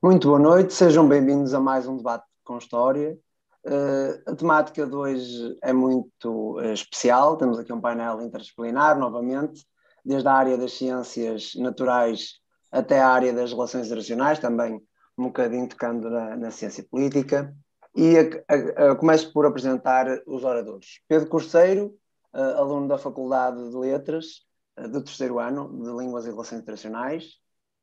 [0.00, 3.18] Muito boa noite, sejam bem-vindos a mais um debate com história.
[3.66, 9.66] Uh, a temática de hoje é muito uh, especial, temos aqui um painel interdisciplinar, novamente,
[10.04, 12.34] desde a área das ciências naturais
[12.70, 14.80] até a área das relações internacionais, também
[15.18, 17.52] um bocadinho tocando na, na ciência política.
[17.92, 21.00] E a, a, começo por apresentar os oradores.
[21.08, 21.92] Pedro Corceiro,
[22.32, 24.46] uh, aluno da Faculdade de Letras,
[24.76, 27.32] do terceiro ano, de Línguas e Relações Internacionais.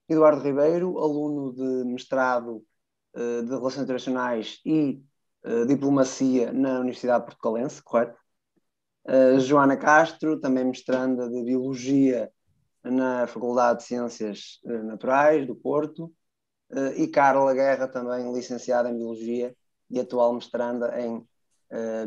[0.07, 2.63] Eduardo Ribeiro, aluno de mestrado
[3.15, 5.02] uh, de Relações Internacionais e
[5.43, 8.17] uh, Diplomacia na Universidade Portugalense, correto?
[9.05, 12.31] Uh, Joana Castro, também mestranda de Biologia
[12.83, 16.13] na Faculdade de Ciências Naturais do Porto.
[16.95, 19.55] e Carla Guerra, também licenciada em Biologia
[19.89, 21.27] e atual mestranda em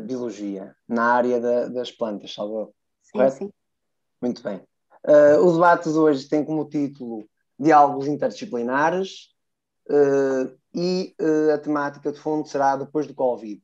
[0.05, 3.51] Biologia, na área da, das plantas, salvo Sim, sim.
[4.21, 4.61] Muito bem.
[5.43, 7.27] o debate de hoje tem como título
[7.59, 9.29] diálogos interdisciplinares
[9.89, 13.61] uh, e uh, a temática de fundo será depois do Covid.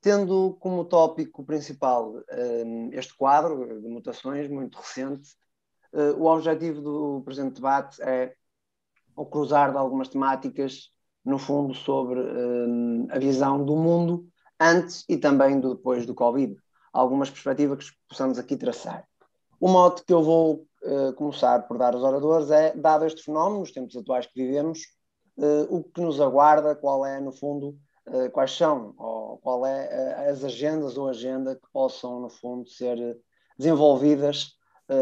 [0.00, 5.30] Tendo como tópico principal uh, este quadro de mutações muito recente,
[6.16, 8.34] o objetivo do presente debate é
[9.14, 10.90] o cruzar de algumas temáticas,
[11.22, 12.18] no fundo, sobre
[13.10, 14.26] a visão do mundo
[14.58, 16.56] antes e também do, depois do Covid.
[16.94, 19.06] Algumas perspectivas que possamos aqui traçar.
[19.60, 23.60] O mote que eu vou uh, começar por dar aos oradores é, dado este fenómeno,
[23.60, 24.80] nos tempos atuais que vivemos,
[25.36, 30.28] uh, o que nos aguarda, qual é, no fundo, uh, quais são, ou qual é
[30.28, 33.18] as agendas ou agenda que possam, no fundo, ser
[33.58, 34.56] desenvolvidas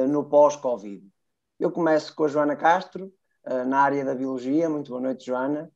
[0.09, 1.03] no pós-Covid.
[1.59, 3.13] Eu começo com a Joana Castro,
[3.67, 4.69] na área da Biologia.
[4.69, 5.71] Muito boa noite, Joana.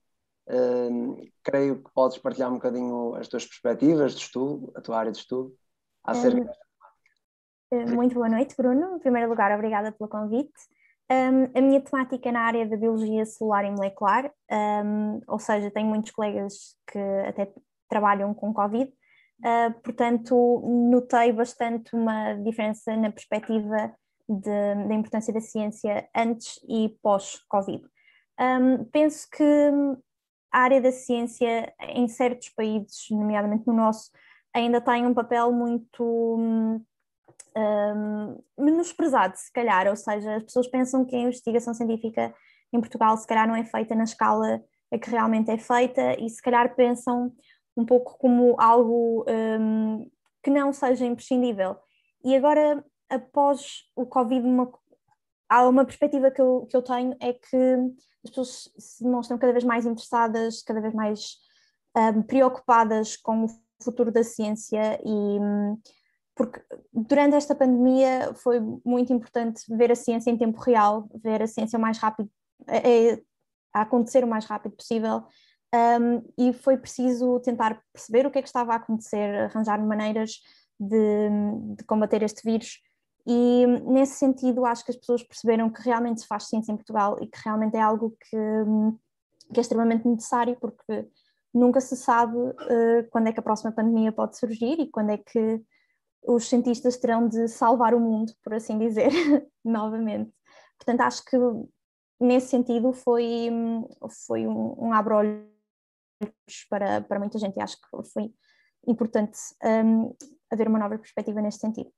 [1.43, 5.19] creio que podes partilhar um bocadinho as tuas perspectivas de estudo, a tua área de
[5.19, 5.57] estudo,
[6.05, 6.64] acerca um,
[7.95, 8.97] muito boa noite, Bruno.
[8.97, 10.53] Em primeiro lugar, obrigada pelo convite.
[11.11, 15.71] Um, a minha temática é na área da biologia celular e molecular, um, ou seja,
[15.71, 17.53] tenho muitos colegas que até
[17.89, 23.95] trabalham com Covid, uh, portanto, notei bastante uma diferença na perspectiva
[24.27, 27.85] de, da importância da ciência antes e pós-Covid.
[28.41, 29.71] Um, penso que
[30.51, 34.11] a área da ciência em certos países, nomeadamente no nosso,
[34.55, 36.81] ainda tem um papel muito
[37.57, 42.35] um, menosprezado, se calhar, ou seja, as pessoas pensam que a investigação científica
[42.73, 44.61] em Portugal se calhar não é feita na escala
[44.93, 47.33] a que realmente é feita e se calhar pensam
[47.77, 50.11] um pouco como algo um,
[50.43, 51.77] que não seja imprescindível.
[52.25, 54.73] E agora, após o Covid, uma,
[55.49, 57.75] há uma perspectiva que eu, que eu tenho é que
[58.25, 61.37] as pessoas se demonstram cada vez mais interessadas, cada vez mais
[61.97, 63.49] um, preocupadas com o
[63.83, 65.79] futuro da ciência e hum,
[66.35, 66.61] porque
[66.93, 71.79] durante esta pandemia foi muito importante ver a ciência em tempo real, ver a ciência
[71.79, 72.29] o mais rápido,
[72.67, 75.25] a, a acontecer o mais rápido possível,
[75.75, 80.41] um, e foi preciso tentar perceber o que é que estava a acontecer, arranjar maneiras
[80.79, 81.29] de,
[81.77, 82.81] de, combater este vírus.
[83.27, 87.17] E nesse sentido, acho que as pessoas perceberam que realmente se faz ciência em Portugal
[87.21, 88.37] e que realmente é algo que,
[89.53, 91.09] que é extremamente necessário, porque
[91.53, 95.19] nunca se sabe uh, quando é que a próxima pandemia pode surgir e quando é
[95.19, 95.61] que
[96.27, 99.09] os cientistas terão de salvar o mundo, por assim dizer,
[99.65, 100.33] novamente.
[100.79, 101.37] Portanto, acho que
[102.21, 103.51] nesse sentido foi,
[104.27, 105.45] foi um, um abre-olhos
[106.69, 108.33] para, para muita gente e acho que foi
[108.87, 110.15] importante um,
[110.51, 111.91] haver uma nova perspectiva neste sentido.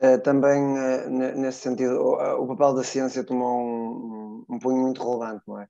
[0.00, 5.02] Uh, também, uh, nesse sentido, o, o, papel da ciência tomou um, um punho muito
[5.02, 5.68] relevante, não é?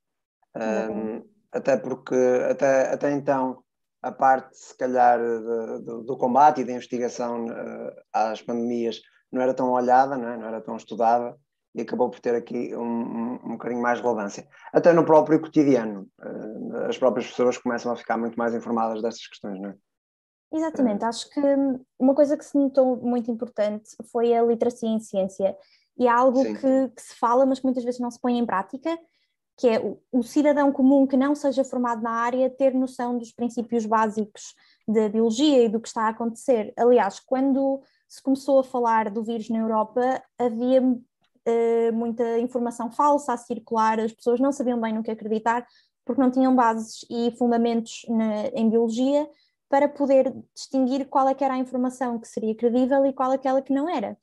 [0.54, 2.14] Um, até porque,
[2.50, 3.64] até, até então,
[4.03, 9.00] a parte, se calhar, de, de, do combate e da investigação uh, às pandemias
[9.31, 10.36] não era tão olhada, não, é?
[10.36, 11.36] não, era tão estudada
[11.75, 14.47] e acabou por ter aqui um, um, um bocadinho mais relevância.
[14.72, 19.26] Até no próprio cotidiano, uh, as próprias pessoas começam a ficar muito mais informadas destas
[19.26, 19.75] questões, não é?
[20.50, 21.41] Exatamente, acho que
[21.98, 25.54] uma coisa que se notou muito importante foi a literacia em ciência
[25.98, 28.47] e é algo que, que, se fala, mas que muitas vezes não se põe em
[28.47, 28.98] prática
[29.58, 33.32] que é o, o cidadão comum que não seja formado na área ter noção dos
[33.32, 34.55] princípios básicos
[34.87, 36.72] da biologia e do que está a acontecer.
[36.76, 43.32] Aliás, quando se começou a falar do vírus na Europa, havia uh, muita informação falsa
[43.32, 45.66] a circular, as pessoas não sabiam bem no que acreditar,
[46.05, 49.28] porque não tinham bases e fundamentos na, em biologia
[49.69, 53.34] para poder distinguir qual é que era a informação que seria credível e qual é
[53.34, 54.16] aquela que não era.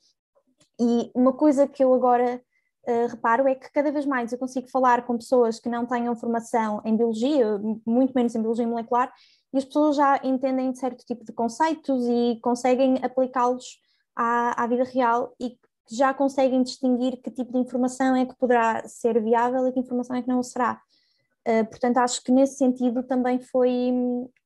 [0.80, 2.42] E uma coisa que eu agora
[2.88, 6.16] uh, reparo é que cada vez mais eu consigo falar com pessoas que não tenham
[6.16, 9.12] formação em biologia, muito menos em biologia molecular,
[9.52, 13.80] e as pessoas já entendem certo tipo de conceitos e conseguem aplicá-los
[14.14, 15.58] à, à vida real e
[15.90, 20.16] já conseguem distinguir que tipo de informação é que poderá ser viável e que informação
[20.16, 20.80] é que não o será.
[21.46, 23.92] Uh, portanto, acho que nesse sentido também foi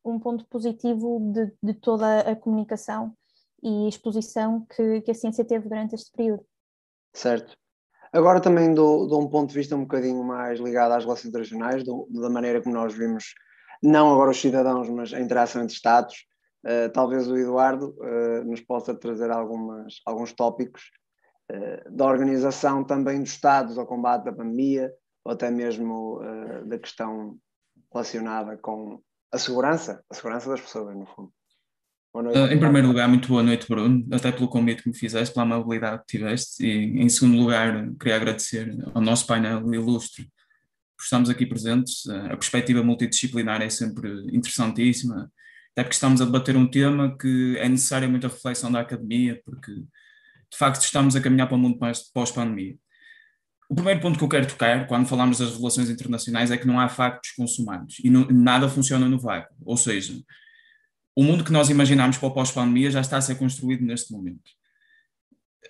[0.04, 3.14] um ponto positivo de, de toda a comunicação
[3.62, 6.44] e exposição que, que, a ciência teve durante este período.
[7.14, 7.56] Certo.
[8.12, 12.08] Agora também dou um ponto de vista um bocadinho mais ligado às relações internacionais, do,
[12.10, 13.34] da maneira como nós vimos,
[13.82, 16.26] não agora os cidadãos, mas a interação entre Estados.
[16.64, 20.90] Uh, talvez o Eduardo uh, nos possa trazer algumas, alguns tópicos
[21.50, 24.92] uh, da organização também dos Estados ao combate da pandemia,
[25.24, 26.18] ou até mesmo
[26.64, 27.36] da questão
[27.92, 31.30] relacionada com a segurança, a segurança das pessoas, no fundo.
[32.12, 35.32] Noite, uh, em primeiro lugar, muito boa noite, Bruno, até pelo convite que me fizeste,
[35.32, 40.24] pela amabilidade que tiveste, e em segundo lugar, queria agradecer ao nosso painel ilustre
[40.96, 42.08] por estarmos aqui presentes.
[42.08, 45.30] A perspectiva multidisciplinar é sempre interessantíssima,
[45.72, 49.72] até porque estamos a debater um tema que é necessário muita reflexão da academia, porque
[49.72, 51.78] de facto estamos a caminhar para um mundo
[52.12, 52.76] pós-pandemia.
[53.68, 56.80] O primeiro ponto que eu quero tocar, quando falamos das relações internacionais, é que não
[56.80, 59.54] há factos consumados e não, nada funciona no vácuo.
[59.64, 60.12] Ou seja,
[61.20, 64.40] o mundo que nós imaginamos para o pós-pandemia já está a ser construído neste momento.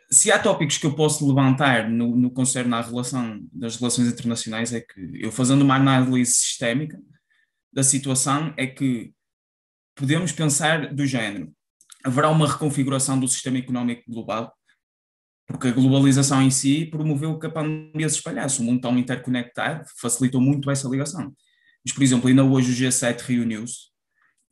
[0.08, 4.72] Se há tópicos que eu posso levantar no, no concerne à relação das relações internacionais,
[4.72, 6.96] é que eu fazendo uma análise sistémica
[7.72, 9.12] da situação, é que
[9.96, 11.52] podemos pensar do género:
[12.04, 14.54] haverá uma reconfiguração do sistema económico global,
[15.48, 18.60] porque a globalização em si promoveu que a pandemia se espalhasse.
[18.60, 21.34] O mundo tão interconectado facilitou muito essa ligação.
[21.84, 23.89] Mas, por exemplo, ainda hoje o G7 reuniu-se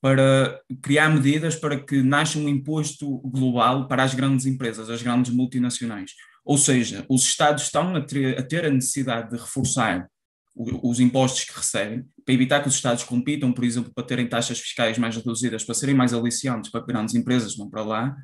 [0.01, 5.33] para criar medidas para que nasça um imposto global para as grandes empresas, as grandes
[5.33, 6.13] multinacionais.
[6.45, 10.09] Ou seja, os Estados estão a ter a, ter a necessidade de reforçar
[10.83, 14.59] os impostos que recebem, para evitar que os Estados compitam, por exemplo, para terem taxas
[14.59, 18.17] fiscais mais reduzidas, para serem mais aliciantes, para grandes empresas vão para lá,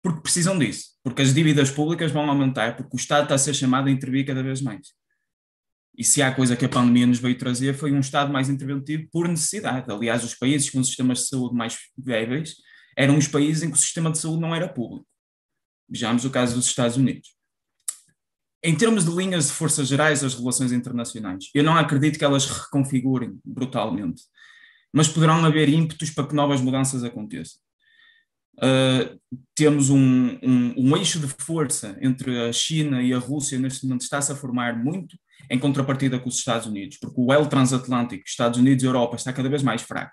[0.00, 3.54] porque precisam disso, porque as dívidas públicas vão aumentar, porque o Estado está a ser
[3.54, 4.88] chamado a intervir cada vez mais.
[5.96, 9.08] E se há coisa que a pandemia nos veio trazer foi um Estado mais interventivo
[9.12, 9.90] por necessidade.
[9.90, 12.56] Aliás, os países com sistemas de saúde mais viáveis
[12.96, 15.06] eram os países em que o sistema de saúde não era público.
[15.88, 17.34] Vejamos o caso dos Estados Unidos.
[18.62, 22.46] Em termos de linhas de forças gerais das relações internacionais, eu não acredito que elas
[22.46, 24.22] reconfigurem brutalmente,
[24.92, 27.60] mas poderão haver ímpetos para que novas mudanças aconteçam.
[28.56, 29.18] Uh,
[29.54, 34.02] temos um, um, um, eixo de força entre a China e a Rússia neste momento
[34.02, 35.16] está-se a formar muito
[35.50, 39.32] em contrapartida com os Estados Unidos, porque o elo transatlântico, Estados Unidos e Europa, está
[39.32, 40.12] cada vez mais fraco.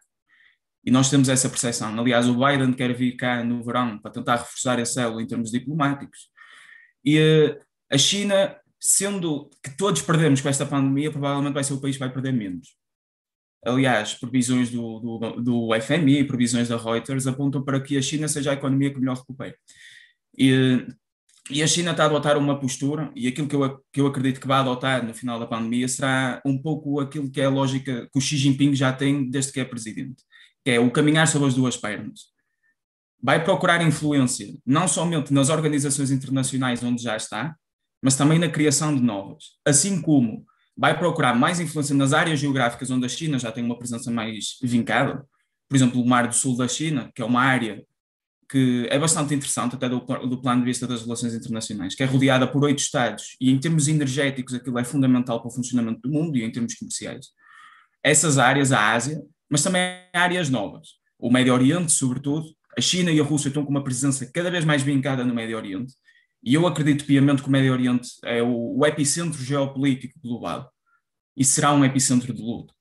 [0.84, 1.98] E nós temos essa percepção.
[2.00, 5.52] Aliás, o Biden quer vir cá no verão para tentar reforçar esse elo em termos
[5.52, 6.32] diplomáticos.
[7.06, 7.60] E uh,
[7.92, 12.00] a China, sendo que todos perdemos com esta pandemia, provavelmente vai ser o país que
[12.00, 12.81] vai perder menos.
[13.64, 18.52] Aliás, previsões do, do, do FMI previsões da Reuters apontam para que a China seja
[18.52, 19.56] a economia que melhor recupere.
[20.38, 20.86] E,
[21.50, 24.40] e a China está a adotar uma postura, e aquilo que eu, que eu acredito
[24.40, 28.08] que vai adotar no final da pandemia será um pouco aquilo que é a lógica
[28.12, 30.24] que o Xi Jinping já tem desde que é presidente,
[30.66, 32.32] que é o caminhar sobre as duas pernas.
[33.22, 37.56] Vai procurar influência, não somente nas organizações internacionais onde já está,
[38.02, 39.60] mas também na criação de novas.
[39.64, 40.44] Assim como
[40.82, 44.58] vai procurar mais influência nas áreas geográficas onde a China já tem uma presença mais
[44.64, 45.24] vincada,
[45.70, 47.86] por exemplo, o Mar do Sul da China, que é uma área
[48.50, 52.06] que é bastante interessante, até do, do plano de vista das relações internacionais, que é
[52.08, 56.10] rodeada por oito Estados, e em termos energéticos aquilo é fundamental para o funcionamento do
[56.10, 57.28] mundo e em termos comerciais.
[58.04, 63.20] Essas áreas, a Ásia, mas também áreas novas, o Médio Oriente, sobretudo, a China e
[63.20, 65.94] a Rússia estão com uma presença cada vez mais vincada no Médio Oriente,
[66.44, 70.72] e eu acredito piamente que o Médio Oriente é o, o epicentro geopolítico global.
[71.38, 72.74] E será um epicentro de luta.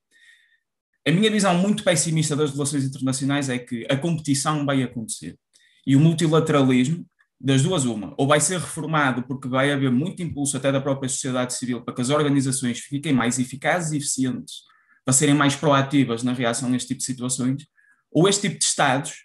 [1.07, 5.39] A minha visão muito pessimista das relações internacionais é que a competição vai acontecer.
[5.87, 7.07] E o multilateralismo,
[7.39, 11.09] das duas, uma, ou vai ser reformado porque vai haver muito impulso até da própria
[11.09, 14.63] sociedade civil para que as organizações fiquem mais eficazes e eficientes,
[15.05, 17.67] para serem mais proativas na reação a este tipo de situações,
[18.11, 19.25] ou este tipo de Estados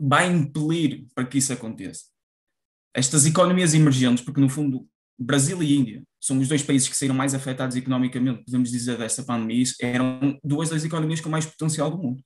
[0.00, 2.11] vai impelir para que isso aconteça
[2.94, 4.86] estas economias emergentes, porque no fundo
[5.18, 9.22] Brasil e Índia são os dois países que saíram mais afetados economicamente, podemos dizer, desta
[9.22, 12.22] pandemia, eram duas das economias com mais potencial do mundo.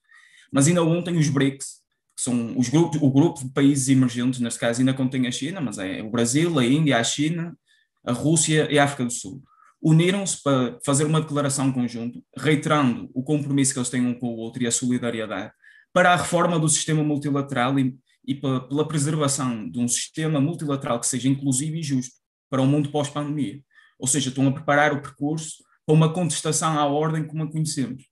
[0.53, 1.81] Mas ainda ontem os BRICS,
[2.17, 5.61] que são os grupos, o grupo de países emergentes, neste caso ainda contém a China,
[5.61, 7.57] mas é o Brasil, a Índia, a China,
[8.05, 9.43] a Rússia e a África do Sul,
[9.83, 14.37] uniram-se para fazer uma declaração conjunta, reiterando o compromisso que eles têm um com o
[14.37, 15.53] outro e a solidariedade,
[15.93, 17.95] para a reforma do sistema multilateral e
[18.26, 22.16] e pela preservação de um sistema multilateral que seja inclusivo e justo
[22.50, 23.62] para o mundo pós-pandemia.
[23.99, 28.04] Ou seja, estão a preparar o percurso para uma contestação à ordem como a conhecemos.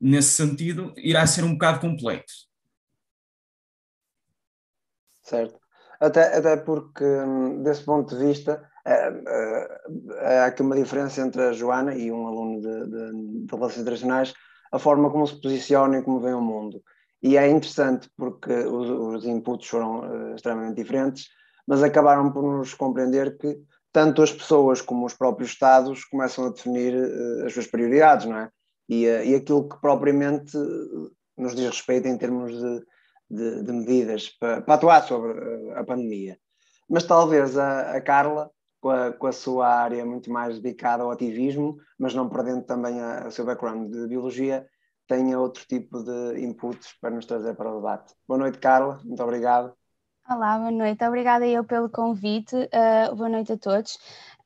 [0.00, 2.48] Nesse sentido, irá ser um bocado complexo.
[5.22, 5.58] Certo.
[5.98, 8.66] Até, até porque, hum, desse ponto de vista,
[10.20, 14.34] há aqui uma diferença entre a Joana e um aluno de, de, de Relações Internacionais,
[14.72, 16.82] a forma como se posiciona e como vem o mundo.
[17.22, 21.28] E é interessante porque os, os inputs foram uh, extremamente diferentes,
[21.66, 23.60] mas acabaram por nos compreender que
[23.92, 28.38] tanto as pessoas como os próprios Estados começam a definir uh, as suas prioridades, não
[28.38, 28.50] é?
[28.88, 30.56] E, uh, e aquilo que propriamente
[31.36, 32.84] nos diz respeito em termos de,
[33.30, 36.38] de, de medidas para, para, atuar sobre a pandemia.
[36.88, 38.50] Mas talvez a, a Carla
[38.80, 42.96] com a, com a, sua área muito mais dedicada ao ativismo, mas não perdendo também
[43.26, 44.66] o seu background de biologia,
[45.10, 48.14] tenha outro tipo de inputs para nos trazer para o debate.
[48.28, 49.74] Boa noite, Carla, muito obrigado.
[50.28, 51.04] Olá, boa noite.
[51.04, 52.54] Obrigada eu pelo convite.
[52.54, 53.98] Uh, boa noite a todos.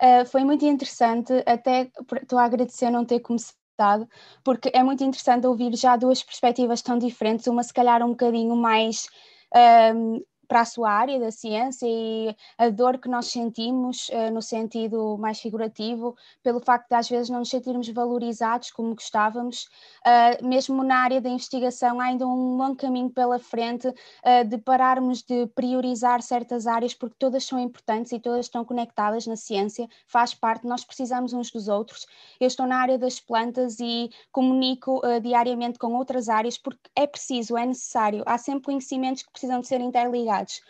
[0.02, 1.92] Uh, foi muito interessante, até
[2.22, 4.08] estou a agradecer não ter começado,
[4.42, 8.56] porque é muito interessante ouvir já duas perspectivas tão diferentes, uma se calhar um bocadinho
[8.56, 9.06] mais
[9.54, 14.42] uh, para a sua área da ciência e a dor que nós sentimos uh, no
[14.42, 19.68] sentido mais figurativo, pelo facto de às vezes não nos sentirmos valorizados como gostávamos,
[20.06, 24.58] uh, mesmo na área da investigação há ainda um longo caminho pela frente uh, de
[24.58, 29.88] pararmos de priorizar certas áreas porque todas são importantes e todas estão conectadas na ciência,
[30.06, 32.06] faz parte, nós precisamos uns dos outros.
[32.40, 37.56] Eu estou na área das plantas e comunico diariamente com outras áreas porque é preciso,
[37.56, 40.62] é necessário, há sempre conhecimentos que precisam de ser interligados atividades.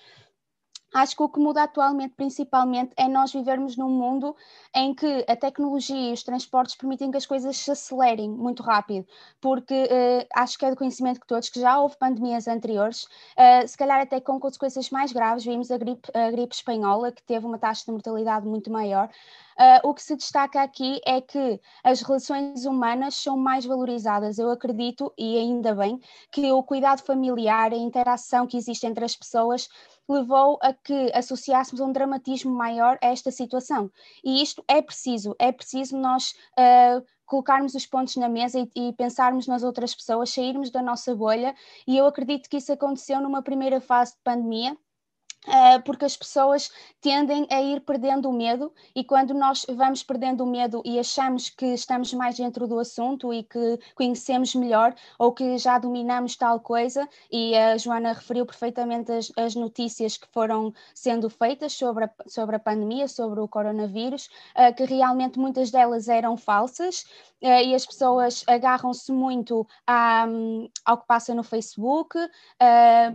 [0.95, 4.37] Acho que o que muda atualmente, principalmente, é nós vivermos num mundo
[4.73, 9.05] em que a tecnologia e os transportes permitem que as coisas se acelerem muito rápido,
[9.41, 13.67] porque uh, acho que é do conhecimento que todos, que já houve pandemias anteriores, uh,
[13.67, 17.45] se calhar até com consequências mais graves, vimos a gripe, a gripe espanhola, que teve
[17.45, 19.11] uma taxa de mortalidade muito maior,
[19.55, 24.39] Uh, o que se destaca aqui é que as relações humanas são mais valorizadas.
[24.39, 26.01] Eu acredito, e ainda bem,
[26.33, 29.69] que o cuidado familiar, a interação que existe entre as pessoas,
[30.09, 33.91] levou a que associássemos um dramatismo maior a esta situação.
[34.23, 38.93] E isto é preciso, é preciso nós uh, colocarmos os pontos na mesa e, e,
[38.93, 41.55] pensarmos nas outras pessoas, sairmos da nossa bolha,
[41.87, 44.77] e eu acredito que isso aconteceu numa primeira fase de pandemia,
[45.85, 46.71] porque as pessoas
[47.01, 51.51] tendem a ir perdendo o medo, e quando nós vamos perdendo o medo e achamos
[51.51, 56.61] que estamos mais dentro do assunto e que conhecemos melhor ou que já dominamos tal
[56.61, 62.11] coisa, e a Joana referiu perfeitamente as, as notícias que foram sendo feitas sobre a,
[62.27, 67.03] sobre a pandemia, sobre o coronavírus, uh, que realmente muitas delas eram falsas,
[67.43, 70.27] uh, e as pessoas agarram-se muito à,
[70.85, 72.19] ao que passa no Facebook,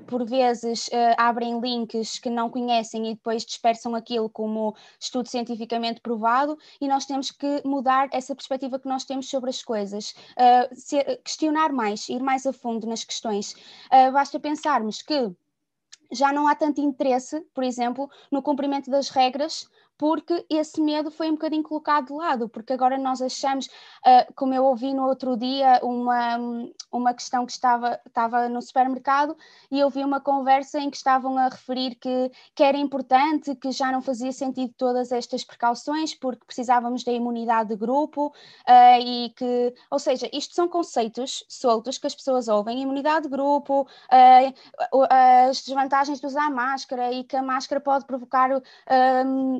[0.07, 6.57] por vezes abrem links que não conhecem e depois dispersam aquilo como estudo cientificamente provado,
[6.79, 11.21] e nós temos que mudar essa perspectiva que nós temos sobre as coisas, uh, ser,
[11.23, 13.53] questionar mais, ir mais a fundo nas questões.
[13.91, 15.31] Uh, basta pensarmos que
[16.11, 19.69] já não há tanto interesse, por exemplo, no cumprimento das regras
[19.99, 24.53] porque esse medo foi um bocadinho colocado de lado, porque agora nós achamos, uh, como
[24.53, 26.37] eu ouvi no outro dia, uma,
[26.89, 29.35] uma questão que estava, estava no supermercado
[29.69, 33.73] e eu vi uma conversa em que estavam a referir que, que era importante, que
[33.73, 39.33] já não fazia sentido todas estas precauções, porque precisávamos da imunidade de grupo uh, e
[39.35, 45.07] que, ou seja, isto são conceitos soltos que as pessoas ouvem, imunidade de grupo, uh,
[45.49, 48.49] as desvantagens de usar máscara e que a máscara pode provocar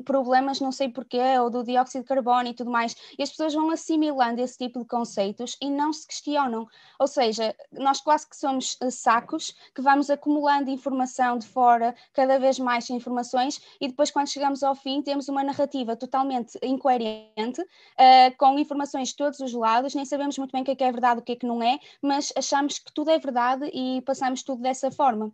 [0.06, 3.30] problemas problemas, não sei porquê, ou do dióxido de carbono e tudo mais, e as
[3.30, 6.68] pessoas vão assimilando esse tipo de conceitos e não se questionam.
[7.00, 12.38] Ou seja, nós quase que somos eh, sacos que vamos acumulando informação de fora, cada
[12.38, 18.36] vez mais informações, e depois, quando chegamos ao fim, temos uma narrativa totalmente incoerente, uh,
[18.38, 20.92] com informações de todos os lados, nem sabemos muito bem o que é, que é
[20.92, 24.44] verdade, o que é que não é, mas achamos que tudo é verdade e passamos
[24.44, 25.32] tudo dessa forma.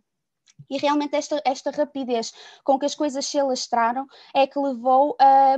[0.69, 5.55] E realmente esta, esta rapidez com que as coisas se alastraram é que levou a,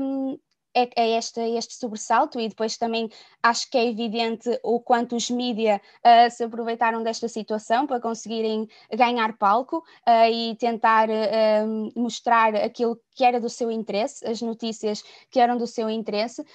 [0.73, 3.09] é, é este, este sobressalto, e depois também
[3.41, 8.67] acho que é evidente o quanto os mídia uh, se aproveitaram desta situação para conseguirem
[8.91, 15.03] ganhar palco uh, e tentar uh, mostrar aquilo que era do seu interesse, as notícias
[15.29, 16.45] que eram do seu interesse,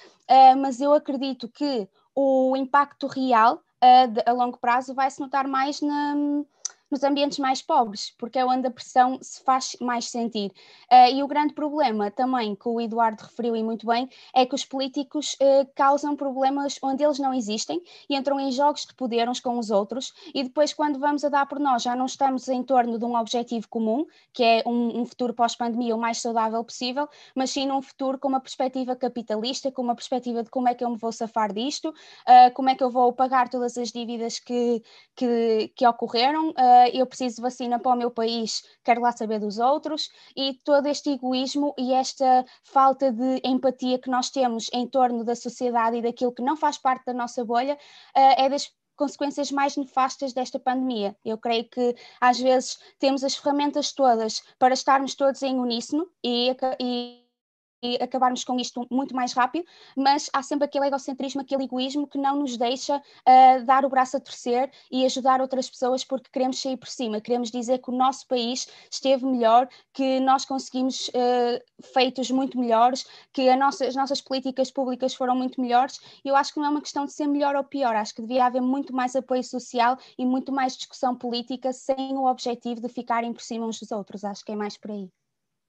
[0.57, 3.61] mas eu acredito que o impacto real
[4.25, 6.15] a longo prazo vai se notar mais na
[6.95, 10.49] nos ambientes mais pobres, porque é onde a pressão se faz mais sentir.
[10.89, 14.55] Uh, e o grande problema também, que o Eduardo referiu e muito bem, é que
[14.55, 19.27] os políticos uh, causam problemas onde eles não existem e entram em jogos de poder
[19.27, 22.47] uns com os outros, e depois, quando vamos a dar por nós, já não estamos
[22.47, 26.63] em torno de um objetivo comum, que é um, um futuro pós-pandemia o mais saudável
[26.63, 30.73] possível, mas sim num futuro com uma perspectiva capitalista, com uma perspectiva de como é
[30.73, 33.91] que eu me vou safar disto, uh, como é que eu vou pagar todas as
[33.91, 34.81] dívidas que,
[35.13, 36.53] que, que ocorreram
[36.89, 40.87] eu preciso de vacina para o meu país, quero lá saber dos outros, e todo
[40.87, 46.01] este egoísmo e esta falta de empatia que nós temos em torno da sociedade e
[46.01, 50.59] daquilo que não faz parte da nossa bolha uh, é das consequências mais nefastas desta
[50.59, 51.15] pandemia.
[51.23, 56.55] Eu creio que às vezes temos as ferramentas todas para estarmos todos em uníssono e
[56.79, 57.24] e
[58.01, 59.65] acabarmos com isto muito mais rápido,
[59.95, 64.17] mas há sempre aquele egocentrismo, aquele egoísmo que não nos deixa uh, dar o braço
[64.17, 67.93] a torcer e ajudar outras pessoas porque queremos sair por cima, queremos dizer que o
[67.95, 74.21] nosso país esteve melhor, que nós conseguimos uh, feitos muito melhores, que nossa, as nossas
[74.21, 75.99] políticas públicas foram muito melhores.
[76.23, 78.45] Eu acho que não é uma questão de ser melhor ou pior, acho que devia
[78.45, 83.33] haver muito mais apoio social e muito mais discussão política sem o objetivo de ficarem
[83.33, 84.23] por cima uns dos outros.
[84.23, 85.09] Acho que é mais por aí.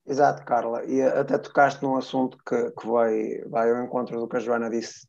[0.06, 0.84] Exato, Carla.
[0.84, 4.70] E até tocaste num assunto que, que vai, vai ao encontro do que a Joana
[4.70, 5.08] disse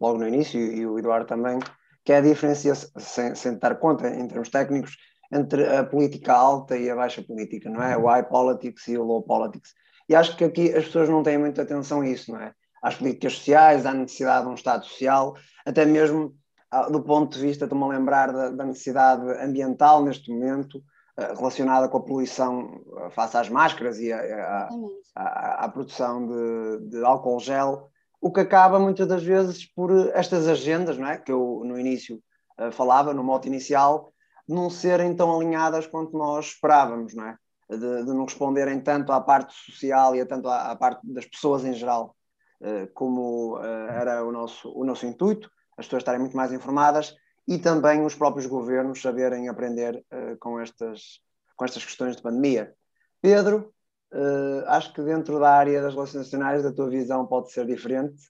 [0.00, 1.58] logo no início e, o Eduardo também,
[2.04, 4.96] que é a diferença, sem, sem dar conta em termos técnicos,
[5.32, 7.96] entre a política alta e a baixa política, não é?
[7.96, 9.74] O high politics e o low politics.
[10.08, 12.52] E acho que aqui as pessoas não têm muita atenção a isso, não é?
[12.82, 15.34] Às políticas sociais, à necessidade de um Estado social,
[15.66, 16.34] até mesmo
[16.70, 20.82] ah, do ponto de vista, estou-me a lembrar da, da necessidade ambiental neste momento,
[21.16, 27.88] relacionada com a poluição eh, face às máscaras e à produção de, de, álcool gel,
[28.20, 31.16] o que acaba muitas das vezes por estas agendas, não é?
[31.16, 32.22] que eu no início
[32.60, 34.12] uh, falava, no mote inicial,
[34.46, 37.38] não serem tão alinhadas quanto nós esperávamos, não é?
[37.68, 41.26] De, de não responderem tanto à parte social e a tanto à, à parte das
[41.26, 42.14] pessoas em geral,
[42.60, 47.14] uh, como uh, era o nosso, o nosso intuito, as pessoas estarem muito mais informadas
[47.46, 51.20] e também os próprios governos saberem aprender uh, com, estas,
[51.56, 52.74] com estas questões de pandemia.
[53.20, 53.72] Pedro,
[54.12, 58.20] uh, acho que dentro da área das relações nacionais a tua visão pode ser diferente,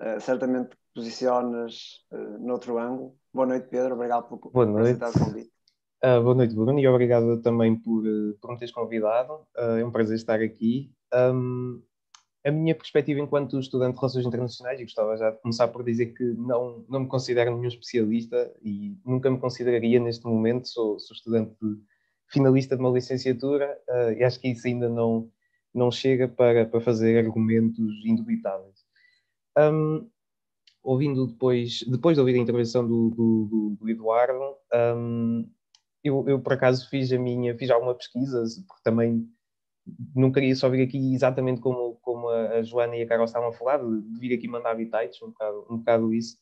[0.00, 3.16] uh, certamente te posicionas uh, noutro ângulo.
[3.32, 4.98] Boa noite, Pedro, obrigado por, boa noite.
[4.98, 5.52] por convite.
[6.04, 8.02] Uh, boa noite, Bruno, e obrigado também por,
[8.40, 9.46] por me teres convidado.
[9.56, 10.92] é um prazer estar aqui.
[11.14, 11.82] Um,
[12.46, 16.14] a minha perspectiva enquanto estudante de Relações Internacionais, e gostava já de começar por dizer
[16.14, 21.14] que não, não me considero nenhum especialista e nunca me consideraria neste momento, sou, sou
[21.14, 21.76] estudante de,
[22.28, 25.28] finalista de uma licenciatura uh, e acho que isso ainda não,
[25.74, 28.76] não chega para, para fazer argumentos indubitáveis.
[29.58, 30.08] Um,
[30.84, 34.54] ouvindo depois, depois de ouvir a intervenção do, do, do Eduardo,
[34.96, 35.50] um,
[36.04, 39.28] eu, eu, por acaso fiz a minha, fiz alguma pesquisa, porque também
[40.14, 43.52] não queria só vir aqui exatamente como, como a, Joana e a Carol estavam a
[43.52, 46.38] falar, de, vir aqui mandar habitats, um bocado, um bocado isso.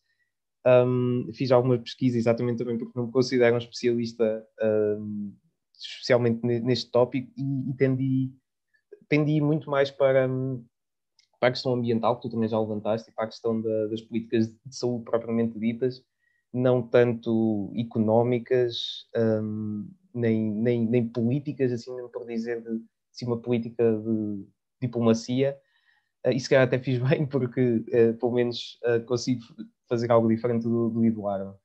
[0.67, 4.47] Um, fiz alguma pesquisa exatamente também porque não me considero um especialista,
[4.99, 5.35] um,
[5.79, 8.33] especialmente neste tópico, e, e tendi,
[9.09, 10.27] tendi muito mais para,
[11.39, 14.01] para a questão ambiental, que tu também já levantaste, e para a questão da, das
[14.01, 16.03] políticas de saúde propriamente ditas,
[16.51, 22.81] não tanto económicas, um, nem, nem, nem políticas, assim, nem por dizer de
[23.15, 24.45] assim, uma política de
[24.81, 25.57] diplomacia.
[26.27, 29.43] Uh, e se calhar até fiz bem, porque uh, pelo menos uh, consigo
[29.89, 31.57] fazer algo diferente do, do Eduardo.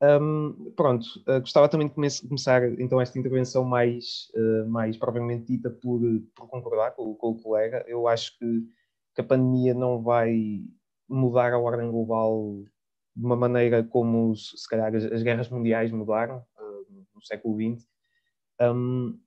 [0.00, 1.04] Um, pronto,
[1.40, 4.30] gostava também de come começar então esta intervenção mais,
[4.68, 6.00] mais propriamente dita por,
[6.36, 7.84] por concordar com, com, o colega.
[7.84, 8.60] Eu acho que,
[9.12, 10.62] que a pandemia não vai
[11.08, 12.62] mudar a ordem global
[13.16, 16.44] de uma maneira como se calhar as, as guerras mundiais mudaram
[17.12, 17.84] no século XX.
[18.60, 19.18] Um,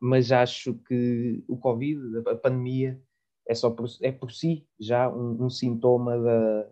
[0.00, 3.00] mas acho que o Covid, a pandemia,
[3.48, 6.70] é, só por, é por si já um, um sintoma da,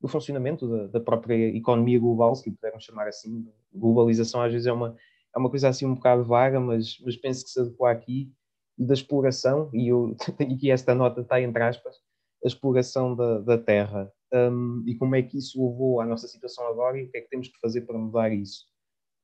[0.00, 3.46] do funcionamento da, da, própria economia global, se pudermos chamar assim.
[3.72, 4.96] Globalização às vezes é uma,
[5.34, 8.32] é uma coisa assim um bocado vaga, mas, mas penso que se adequa aqui,
[8.78, 11.96] da exploração, e eu tenho aqui esta nota, está entre aspas,
[12.42, 14.10] a exploração da, da terra.
[14.32, 17.20] Um, e como é que isso levou à nossa situação agora e o que é
[17.20, 18.69] que temos que fazer para mudar isso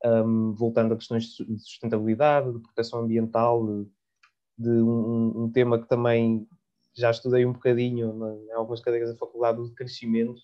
[0.06, 3.88] um, voltando a questões de sustentabilidade, de proteção ambiental, de,
[4.58, 6.46] de um, um, tema que também
[6.94, 8.14] já estudei um bocadinho
[8.48, 10.40] em algumas cadeiras da faculdade de crescimento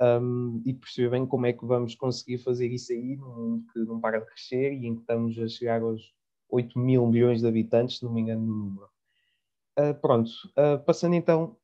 [0.00, 3.78] um, e perceber bem como é que vamos conseguir fazer isso aí num mundo que
[3.80, 6.14] não para de crescer e em que estamos a chegar aos
[6.48, 8.88] 8 mil milhões de habitantes, se não me engano no número.
[9.78, 11.56] Uh, pronto, uh, passando então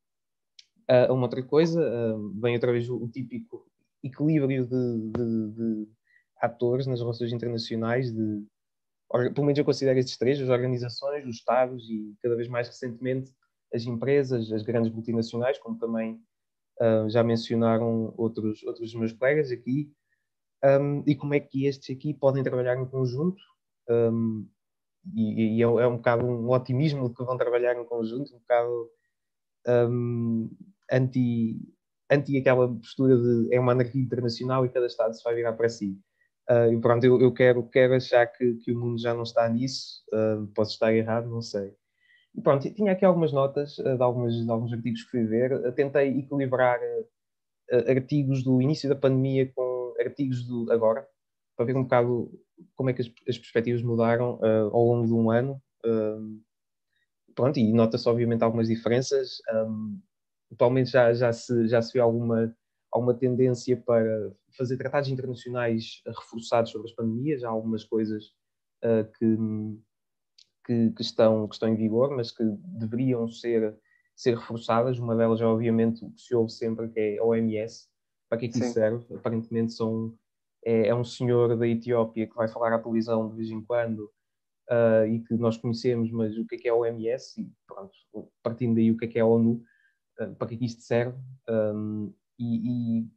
[0.87, 3.67] a uma outra coisa, uh, vem outra vez o típico
[4.03, 5.89] equilíbrio de, de, de
[6.45, 8.45] atores nas relações internacionais, de,
[9.35, 13.33] pelo menos eu considero estes três, as organizações, os Estados e cada vez mais recentemente
[13.73, 16.21] as empresas, as grandes multinacionais, como também
[16.81, 19.91] uh, já mencionaram outros, outros dos meus colegas aqui,
[20.65, 23.43] um, e como é que estes aqui podem trabalhar em conjunto.
[23.89, 24.49] Um,
[25.15, 28.39] e, e é, é, um bocado um otimismo de que vão trabalhar em conjunto, um
[28.39, 28.91] bocado
[29.69, 30.51] um,
[30.91, 31.61] anti,
[32.11, 35.69] anti aquela postura de é uma anarquia internacional e cada Estado se vai virar para
[35.69, 35.99] si.
[36.51, 40.05] Uh, pronto, eu, eu, quero, quero achar que, que o mundo já não está nisso,
[40.13, 41.75] uh, posso estar errado, não sei.
[42.35, 45.73] E pronto, tinha aqui algumas notas uh, de, algumas, de alguns artigos que fui ver,
[45.75, 46.79] tentei equilibrar
[47.89, 51.07] artigos do início da pandemia com artigos do agora,
[51.57, 52.31] para ver um bocado
[52.77, 54.39] como é que as, as perspectivas mudaram
[54.71, 55.63] ao longo de um ano.
[57.35, 59.99] pronto, e nota-se obviamente algumas diferenças, um,
[60.53, 62.55] atualmente já, já, se, já se vê alguma
[62.95, 68.27] há uma tendência para fazer tratados internacionais reforçados sobre as pandemias, há algumas coisas
[68.85, 69.37] uh, que,
[70.65, 72.45] que, que, estão, que estão em vigor, mas que
[72.79, 73.77] deveriam ser,
[74.15, 74.99] ser reforçadas.
[74.99, 77.89] Uma delas é, obviamente, o que se ouve sempre, que é a OMS.
[78.29, 79.13] Para que é que isso serve?
[79.15, 80.17] Aparentemente são,
[80.65, 84.11] é, é, um senhor da Etiópia que vai falar à televisão de vez em quando
[84.71, 87.41] uh, e que nós conhecemos, mas o que é que é a OMS?
[87.41, 87.93] E pronto,
[88.43, 89.63] partindo daí o que é que é a ONU,
[90.21, 91.19] uh, para que é que isto serve?
[91.49, 93.09] Um, e, e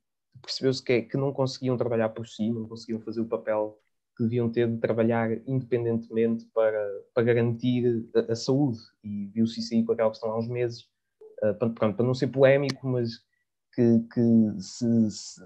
[0.42, 3.78] percebeu-se que, é, que não conseguiam trabalhar por si, não conseguiam fazer o papel
[4.16, 8.80] que deviam ter de trabalhar independentemente para, para garantir a, a saúde.
[9.04, 10.82] E viu-se isso aí com aquela questão há uns meses,
[11.44, 13.20] uh, pronto, para não ser polémico, mas
[13.74, 15.42] que, que se, se,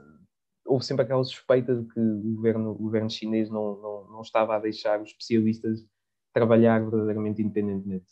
[0.66, 4.56] houve sempre aquela suspeita de que o governo, o governo chinês não, não, não estava
[4.56, 5.86] a deixar os especialistas
[6.34, 8.08] trabalhar verdadeiramente independentemente.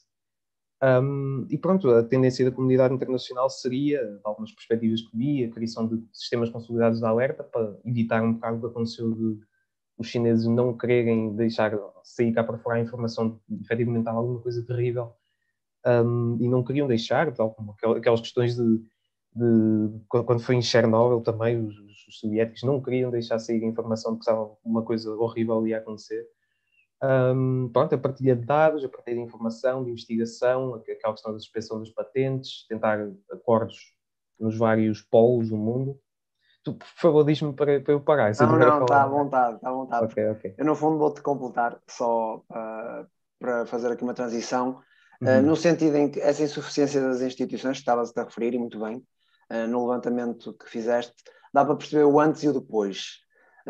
[0.81, 5.51] Um, e pronto, a tendência da comunidade internacional seria, de algumas perspectivas que vi, a
[5.51, 9.39] criação de sistemas consolidados de alerta para evitar um bocado o que aconteceu de
[9.97, 14.13] os chineses não quererem deixar sair cá para fora a informação de que efetivamente há
[14.13, 15.13] alguma coisa terrível
[15.85, 18.77] um, e não queriam deixar, tal como aquelas questões de,
[19.35, 24.13] de quando foi em Chernobyl também, os, os, soviéticos não queriam deixar sair a informação
[24.13, 26.25] de que estava uma coisa horrível ia acontecer.
[27.01, 31.39] Um, pronto, a partilha de dados, a partilha de informação, de investigação, aquela questão da
[31.39, 32.99] suspensão das patentes, tentar
[33.31, 33.93] acordos
[34.39, 35.99] nos vários polos do mundo.
[36.63, 38.33] Tu, por favor, diz-me para, para eu parar.
[38.37, 40.05] Não, não, está à vontade, está à vontade.
[40.05, 40.55] Okay, okay.
[40.57, 43.07] Eu, no fundo, vou-te completar só uh,
[43.39, 44.81] para fazer aqui uma transição,
[45.21, 45.41] uh, uhum.
[45.43, 48.97] no sentido em que essa insuficiência das instituições, que estavas a referir, e muito bem,
[48.97, 51.13] uh, no levantamento que fizeste,
[51.53, 53.19] dá para perceber o antes e o depois.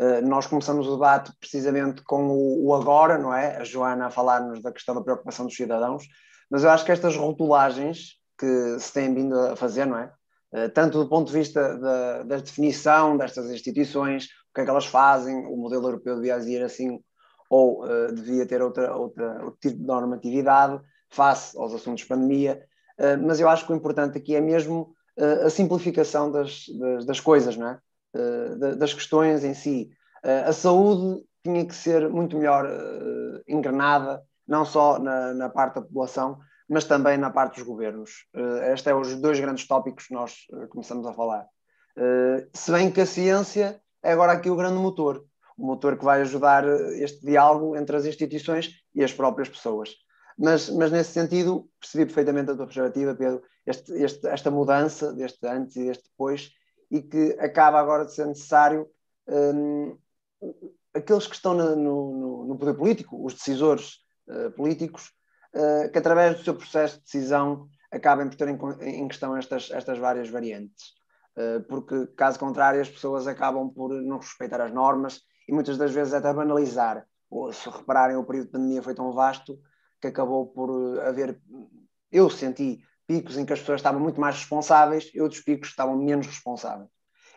[0.00, 3.58] Eh, nós começamos o debate precisamente com o, o, agora, não é?
[3.58, 6.04] A Joana a falar-nos da questão da preocupação dos cidadãos,
[6.50, 10.10] mas eu acho que estas rotulagens que se têm vindo a fazer, não é?
[10.54, 14.70] Eh, tanto do ponto de vista da, da definição destas instituições, o que é que
[14.70, 16.98] elas fazem, o modelo europeu devia agir assim
[17.50, 22.64] ou uh, devia ter outra, outra, outro tipo de normatividade face aos assuntos de pandemia,
[22.98, 27.04] uh, mas eu acho que o importante aqui é mesmo uh, a simplificação das, das,
[27.04, 27.80] das, coisas, não é?
[28.14, 29.90] Uh, das questões em si.
[30.24, 35.76] Uh, a saúde tinha que ser muito melhor uh, engrenada, não só na, na, parte
[35.76, 38.26] da população, mas também na parte dos governos.
[38.34, 40.34] Uh, estes são os dois grandes tópicos que nós
[40.70, 41.46] começamos a falar.
[42.54, 45.24] se bem que a ciência é agora aqui o grande motor,
[45.56, 49.90] o motor que vai ajudar este diálogo entre as instituições e as próprias pessoas.
[50.38, 55.46] Mas, mas nesse sentido, percebi perfeitamente a tua perspectiva, Pedro, este, este, esta mudança deste
[55.46, 56.50] antes e deste depois,
[56.90, 58.88] e que acaba agora de ser necessário
[59.28, 59.96] um,
[60.94, 63.98] aqueles que estão no, no, no, poder político, os decisores
[64.28, 65.12] uh, políticos,
[65.54, 68.58] uh, que através do seu processo de decisão acabem por ter em,
[69.02, 70.98] em questão estas, estas várias variantes.
[71.36, 75.92] Uh, porque, caso contrário, as pessoas acabam por não respeitar as normas e muitas das
[75.92, 77.06] vezes até banalizar.
[77.30, 79.58] Ou, se repararem, o período de pandemia foi tão vasto
[80.00, 81.40] que acabou por haver.
[82.10, 85.96] Eu senti picos em que as pessoas estavam muito mais responsáveis e outros picos estavam
[85.96, 86.88] menos responsáveis.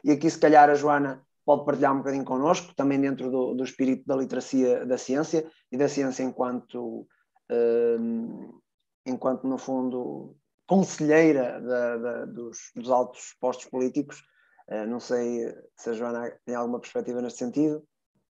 [0.03, 3.63] E aqui, se calhar, a Joana pode partilhar um bocadinho connosco, também dentro do, do
[3.63, 7.07] espírito da literacia da ciência e da ciência enquanto,
[7.51, 8.59] um,
[9.03, 10.35] enquanto no fundo,
[10.67, 14.21] conselheira da, da, dos, dos, altos postos políticos.
[14.69, 17.83] Uh, não sei se a Joana tem alguma perspectiva neste sentido.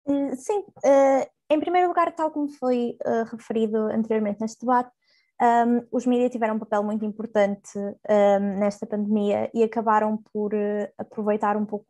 [0.08, 4.92] Eh, sim, uh, em primeiro lugar, tal como foi uh, referido anteriormente neste debate,
[5.42, 10.88] um, os mídias tiveram um papel muito importante um, nesta pandemia e acabaram por uh,
[10.98, 11.88] aproveitar um pouco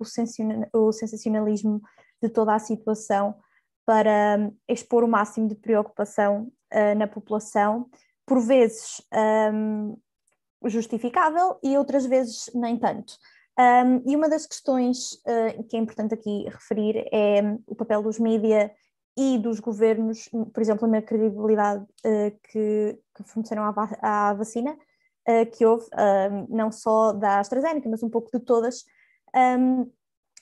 [0.73, 1.81] o, sensacionalismo
[2.21, 3.35] de toda a situação
[3.85, 7.89] para um, expor o máximo de preocupação uh, na população,
[8.25, 9.01] por vezes
[10.65, 13.17] justificável e outras vezes nem tanto.
[14.05, 18.71] e uma das questões uh, que é importante aqui referir é o papel dos mídias
[19.15, 25.51] e dos governos, por exemplo, na credibilidade uh, que, que, forneceram à, à vacina uh,
[25.51, 28.85] que houve, uh, não só da AstraZeneca, mas um pouco de todas.
[29.35, 29.91] Um,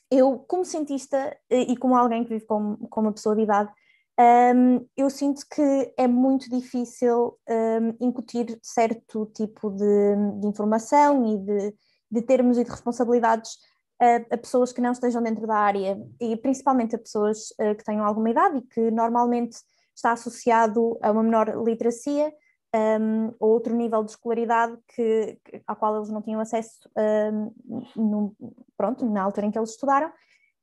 [0.09, 3.71] eu, como cientista e como alguém que vive com, com uma pessoa de idade,
[4.19, 11.37] um, eu sinto que é muito difícil um, incutir certo tipo de, de informação e
[11.37, 11.75] de,
[12.11, 13.57] de termos e de responsabilidades
[14.01, 17.83] a, a, pessoas que não estejam dentro da área e principalmente a pessoas uh, que
[17.83, 19.57] tenham alguma idade e que normalmente
[19.95, 22.33] está associado a uma menor literacia
[22.75, 27.53] um, ou outro nível de escolaridade que, que, ao qual eles não tinham acesso um,
[27.95, 28.35] no,
[28.75, 30.11] pronto, na altura em que eles estudaram.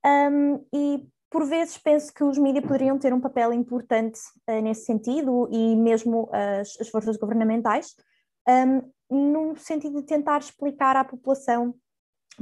[0.04, 4.84] Um, e por vezes penso que os mídias poderiam ter um papel importante uh, nesse
[4.84, 7.94] sentido e mesmo as, as forças governamentais,
[9.10, 11.74] no sentido de tentar explicar à população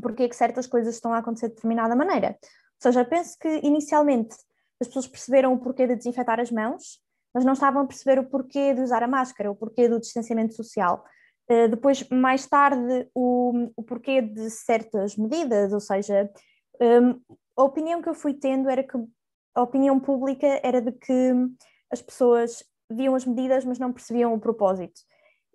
[0.01, 2.37] porque é que certas coisas estão a acontecer de determinada maneira.
[2.41, 4.37] Ou seja, penso que inicialmente
[4.81, 7.01] as pessoas perceberam o porquê de desinfetar as mãos,
[7.35, 10.55] mas não estavam a perceber o porquê de usar a máscara, o porquê do distanciamento
[10.55, 11.05] social.
[11.51, 16.31] Uh, depois, mais tarde, o, o, porquê de certas medidas, ou seja,
[16.81, 17.21] um,
[17.57, 18.97] a opinião que eu fui tendo era que
[19.55, 21.33] a opinião pública era de que
[21.91, 25.01] as pessoas viam as medidas, mas não percebiam o propósito.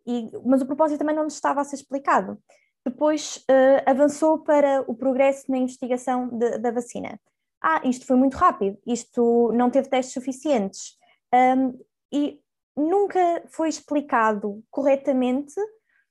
[0.06, 2.38] E, mas o propósito também não lhes estava a ser explicado.
[2.86, 7.20] Depois uh, avançou para o progresso na investigação de, da vacina.
[7.62, 10.98] Ah, isto foi muito rápido, isto não teve testes suficientes,
[11.34, 11.80] um,
[12.12, 12.42] e
[12.76, 15.54] nunca foi explicado corretamente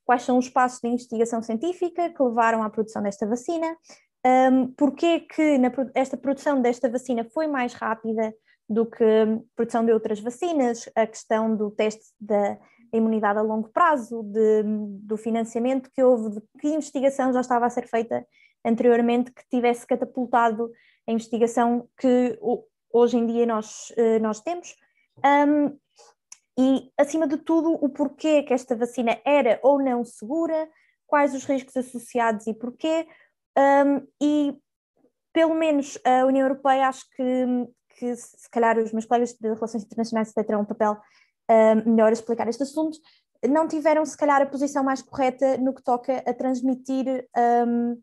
[0.05, 3.75] quais são os passos de investigação científica que levaram à produção desta vacina,
[4.25, 8.33] um, porque que na, esta produção desta vacina foi mais rápida
[8.69, 12.57] do que a produção de outras vacinas, a questão do teste da
[12.97, 14.63] imunidade a longo prazo, de,
[15.01, 18.25] do financiamento que houve, de que investigação já estava a ser feita
[18.65, 20.71] anteriormente que tivesse catapultado
[21.07, 22.37] a investigação que
[22.93, 24.75] hoje em dia nós, eh, nós temos.
[25.25, 25.77] Um,
[26.57, 30.69] e, acima de tudo, o porquê que esta vacina era ou não segura,
[31.07, 33.07] quais os riscos associados e porquê.
[33.57, 34.57] Um, e,
[35.33, 37.45] pelo menos, a União Europeia, acho que,
[37.97, 40.97] que se calhar os meus colegas de Relações Internacionais terão um papel
[41.51, 42.97] um, melhor explicar este assunto,
[43.47, 47.27] não tiveram, se calhar, a posição mais correta no que toca a transmitir
[47.67, 47.99] um,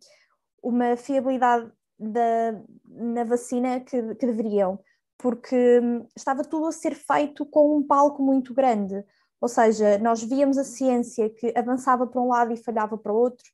[0.63, 4.79] uma fiabilidade da, na vacina que, que deveriam
[5.19, 9.05] porque hum, estava tudo a ser feito com um palco muito grande.
[9.41, 13.17] Ou seja, nós víamos a ciência que avançava para um lado e falhava para o
[13.17, 13.45] outro,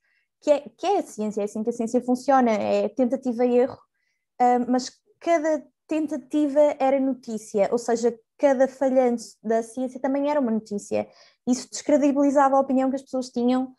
[0.41, 3.57] que é, que é a ciência, é assim que a ciência funciona, é tentativa e
[3.57, 3.79] erro,
[4.67, 11.07] mas cada tentativa era notícia, ou seja, cada falhante da ciência também era uma notícia.
[11.47, 13.73] Isso descredibilizava a opinião que as pessoas tinham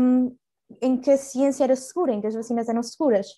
[0.00, 0.36] um,
[0.82, 3.28] em que a ciência era segura, em que as vacinas eram seguras.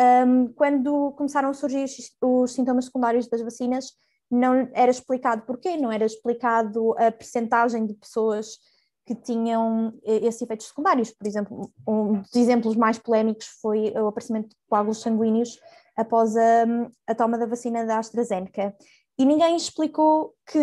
[0.00, 3.92] Um, quando começaram a surgir os, os, sintomas secundários das vacinas,
[4.30, 8.58] não era explicado porquê, não era explicado a percentagem de pessoas
[9.04, 11.10] que tinham esses efeitos secundários.
[11.10, 15.58] Por exemplo, um dos exemplos mais polémicos foi o aparecimento de coágulos sanguíneos
[15.96, 16.64] após a,
[17.06, 18.74] a toma da vacina da AstraZeneca.
[19.20, 20.58] E ninguém explicou que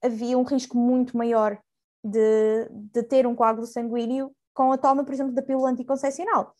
[0.00, 1.58] havia um risco muito maior
[2.04, 6.54] de, de ter um coágulo sanguíneo com a toma, por exemplo, da pílula anticoncepcional.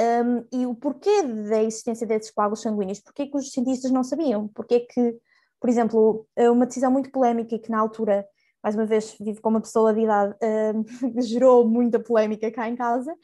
[0.00, 4.48] Um, e o porquê da existência desses coágulos sanguíneos, porquê que os cientistas não sabiam,
[4.48, 5.18] porquê que,
[5.60, 8.26] por exemplo, é uma decisão muito polémica e que na altura,
[8.62, 12.74] mais uma vez, vivo com uma pessoa de idade, um, gerou muita polémica cá em
[12.74, 13.14] casa,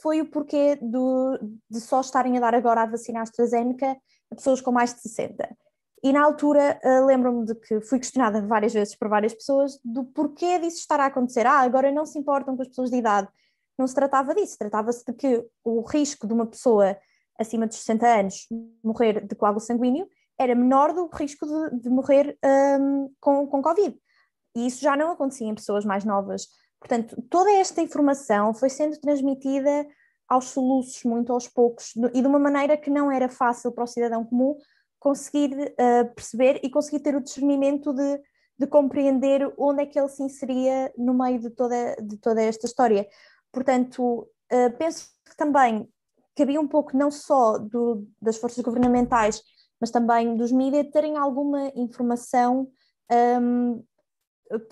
[0.00, 3.94] foi o porquê do, de só estarem a dar agora a vacina AstraZeneca
[4.32, 5.46] a pessoas com mais de 60.
[6.02, 10.04] E na altura uh, lembro-me de que fui questionada várias vezes por várias pessoas do
[10.04, 11.46] porquê disso estar a acontecer.
[11.46, 13.28] Ah, agora não se importam com as pessoas de idade
[13.78, 16.96] não se tratava disso, tratava-se de que o risco de uma pessoa
[17.38, 18.46] acima dos 60 anos
[18.82, 22.38] morrer de coágulo sanguíneo era menor do risco de, de morrer
[22.80, 23.96] um, com, com Covid.
[24.54, 26.46] E isso já não acontecia em pessoas mais novas.
[26.80, 29.86] Portanto, toda esta informação foi sendo transmitida
[30.28, 33.86] aos soluços, muito aos poucos, e de uma maneira que não era fácil para o
[33.86, 34.56] cidadão comum
[35.06, 38.20] conseguir uh, perceber e conseguir ter o discernimento de,
[38.58, 42.66] de compreender onde é que ele se inseria no meio de toda, de toda esta
[42.66, 43.06] história.
[43.52, 45.88] Portanto, uh, penso que também
[46.34, 49.40] cabia um pouco não só do, das forças governamentais,
[49.80, 52.68] mas também dos mídias terem alguma informação,
[53.40, 53.84] um,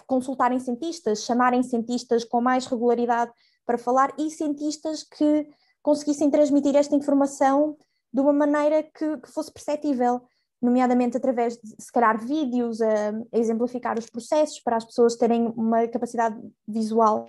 [0.04, 3.30] consultarem cientistas, chamarem cientistas com mais regularidade
[3.64, 5.48] para falar e cientistas que
[5.80, 7.76] conseguissem transmitir esta informação
[8.14, 10.22] de uma maneira que, que fosse perceptível,
[10.62, 15.52] nomeadamente através de, se calhar, vídeos a, a, exemplificar os processos para as pessoas terem
[15.56, 17.28] uma capacidade visual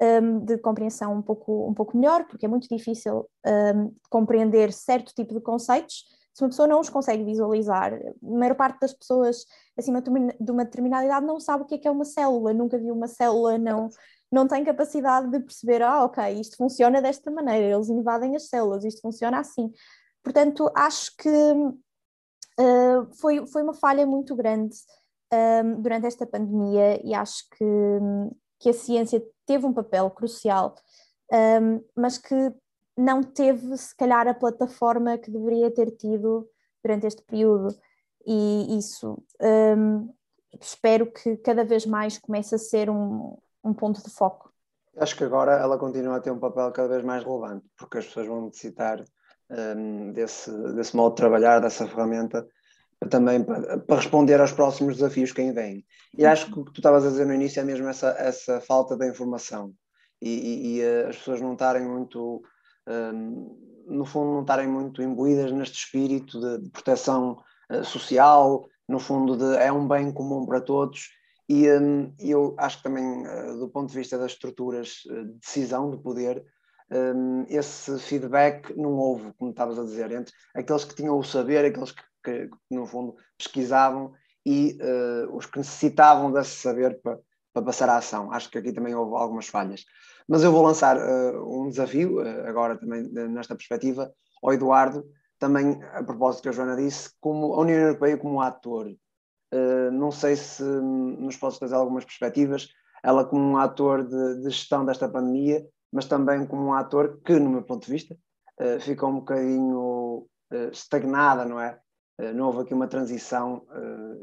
[0.00, 5.12] um, de compreensão um pouco, um pouco melhor, porque é muito difícil um, compreender certo
[5.14, 7.94] tipo de conceitos se uma pessoa não os consegue visualizar.
[7.94, 11.78] A maior parte das pessoas acima de uma determinada idade não sabe o que é,
[11.78, 13.88] que é uma célula, nunca viu uma célula, não,
[14.30, 18.84] não tem capacidade de perceber, ah, ok, isto funciona desta maneira, eles invadem as células,
[18.84, 19.72] isto funciona assim.
[20.26, 24.74] Portanto, acho que uh, foi, foi uma falha muito grande
[25.32, 27.64] um, durante esta pandemia e acho que,
[28.58, 30.74] que a ciência teve um papel crucial,
[31.32, 32.34] um, mas que
[32.98, 36.50] não teve, se calhar, a plataforma que deveria ter tido
[36.82, 37.68] durante este período.
[38.26, 40.12] E isso um,
[40.60, 44.52] espero que cada vez mais comece a ser um, um ponto de foco.
[44.96, 48.06] Acho que agora ela continua a ter um papel cada vez mais relevante, porque as
[48.06, 49.04] pessoas vão necessitar
[49.50, 52.46] um, desse, desse modo de trabalhar, dessa ferramenta,
[53.10, 55.84] também para, para, responder aos próximos desafios que aí vêm.
[56.16, 58.60] E acho que o que tu estavas a dizer no início é mesmo essa, essa
[58.60, 59.74] falta da informação
[60.20, 62.42] e, e, e eh, as pessoas não estarem muito,
[62.88, 67.38] um, no fundo, não estarem muito imbuídas neste espírito de, de proteção
[67.70, 71.10] uh, social, no fundo, de, é um bem comum para todos.
[71.48, 75.90] E um, eu acho que também, uh, do ponto de vista das estruturas de decisão,
[75.90, 76.44] de poder,
[76.90, 81.64] um, esse feedback não houve, como estavas a dizer, entre aqueles que tinham o saber,
[81.64, 84.12] aqueles que, que no fundo, pesquisavam
[84.44, 87.18] e uh, os que necessitavam desse saber para,
[87.64, 88.30] passar à ação.
[88.32, 89.84] Acho que aqui também houve algumas falhas.
[90.28, 95.04] Mas eu vou lançar uh, um desafio, uh, agora também nesta perspectiva, ao Eduardo,
[95.38, 98.86] também a propósito que a Joana disse, como a União Europeia como ator.
[99.92, 102.68] não sei se nos podes trazer algumas perspectivas,
[103.02, 107.38] ela como um ator de, de gestão desta pandemia, mas também como um ator que,
[107.38, 108.16] no meu ponto de vista,
[108.60, 111.78] uh, ficou um bocadinho uh, estagnada, não é?
[112.20, 113.66] Uh, não houve aqui uma transição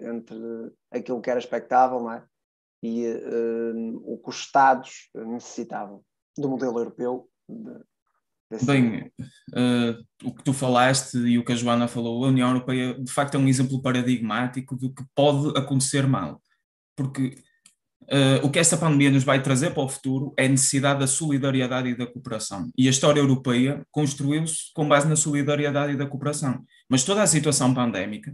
[0.01, 0.37] entre
[0.91, 2.23] aquilo que era expectável, não é?
[2.85, 3.05] E
[4.03, 6.03] o que os Estados necessitavam
[6.37, 7.29] do modelo europeu.
[7.47, 9.09] De, Bem,
[10.21, 13.35] o que tu falaste e o que a Joana falou, a União Europeia de facto
[13.35, 16.41] é um exemplo paradigmático do que pode acontecer mal.
[16.95, 17.41] Porque
[18.11, 21.07] Uh, o que esta pandemia nos vai trazer para o futuro é a necessidade da
[21.07, 22.69] solidariedade e da cooperação.
[22.77, 26.63] E a história europeia construiu-se com base na solidariedade e da cooperação.
[26.89, 28.31] Mas toda a situação pandémica,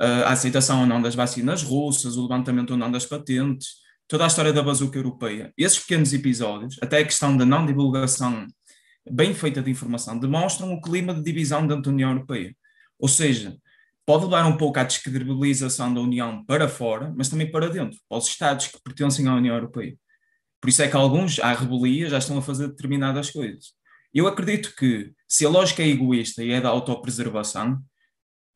[0.00, 3.68] uh, a aceitação ou não das vacinas russas, o levantamento ou não das patentes,
[4.06, 8.46] toda a história da bazuca europeia, esses pequenos episódios, até a questão da não divulgação
[9.10, 12.54] bem feita de informação, demonstram o clima de divisão dentro da União Europeia.
[12.98, 13.56] Ou seja,
[14.10, 18.18] pode levar um pouco à descredibilização da União para fora, mas também para dentro, para
[18.18, 19.96] os Estados que pertencem à União Europeia.
[20.60, 23.66] Por isso é que alguns, à rebelia, já estão a fazer determinadas coisas.
[24.12, 27.74] Eu acredito que, se a lógica é egoísta e é da autopreservação,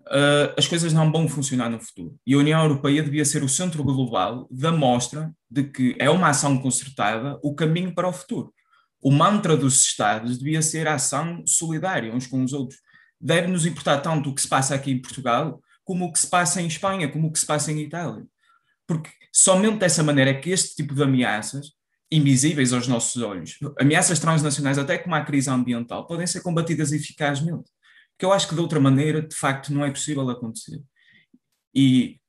[0.09, 2.17] uh, as coisas não vão funcionar no futuro.
[2.27, 6.31] E a União Europeia devia ser o centro global da mostra de que é uma
[6.31, 8.53] ação concertada o caminho para o futuro.
[9.01, 12.81] O mantra dos Estados devia ser a ação solidária uns com os outros
[13.21, 16.27] deve nos importar tanto o que se passa aqui em Portugal, como o que se
[16.27, 18.27] passa em Espanha, como o que se passa em Itália.
[18.87, 21.73] Porque somente dessa maneira é que este tipo de ameaças,
[22.11, 27.71] invisíveis aos nossos olhos, ameaças transnacionais, até como a crise ambiental, podem ser combatidas eficazmente.
[28.13, 30.81] Porque eu acho que de outra maneira, de facto, não é possível acontecer.
[31.75, 32.21] E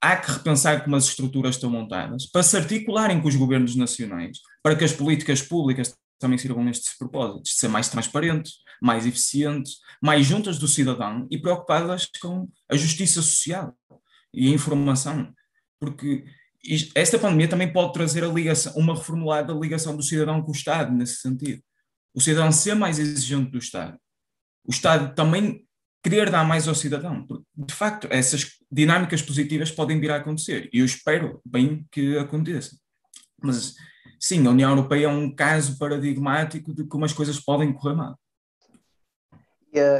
[0.00, 4.38] há que repensar como as estruturas estão montadas para se articularem com os governos nacionais,
[4.62, 9.78] para que as políticas públicas também sirvam nestes propósitos, de ser mais transparentes, mais eficientes,
[10.02, 13.76] mais juntas do cidadão e preocupadas com a justiça social
[14.32, 15.32] e a informação.
[15.78, 16.24] Porque
[16.94, 20.92] esta pandemia também pode trazer a ligação, uma reformulada ligação do cidadão com o Estado,
[20.92, 21.62] nesse sentido.
[22.14, 23.98] O cidadão ser mais exigente do Estado.
[24.64, 25.66] O Estado também
[26.02, 27.26] querer dar mais ao cidadão.
[27.56, 30.68] De facto, essas dinâmicas positivas podem vir a acontecer.
[30.72, 32.76] E eu espero bem que aconteça.
[33.42, 33.74] Mas,
[34.18, 38.18] sim, a União Europeia é um caso paradigmático de como as coisas podem correr mal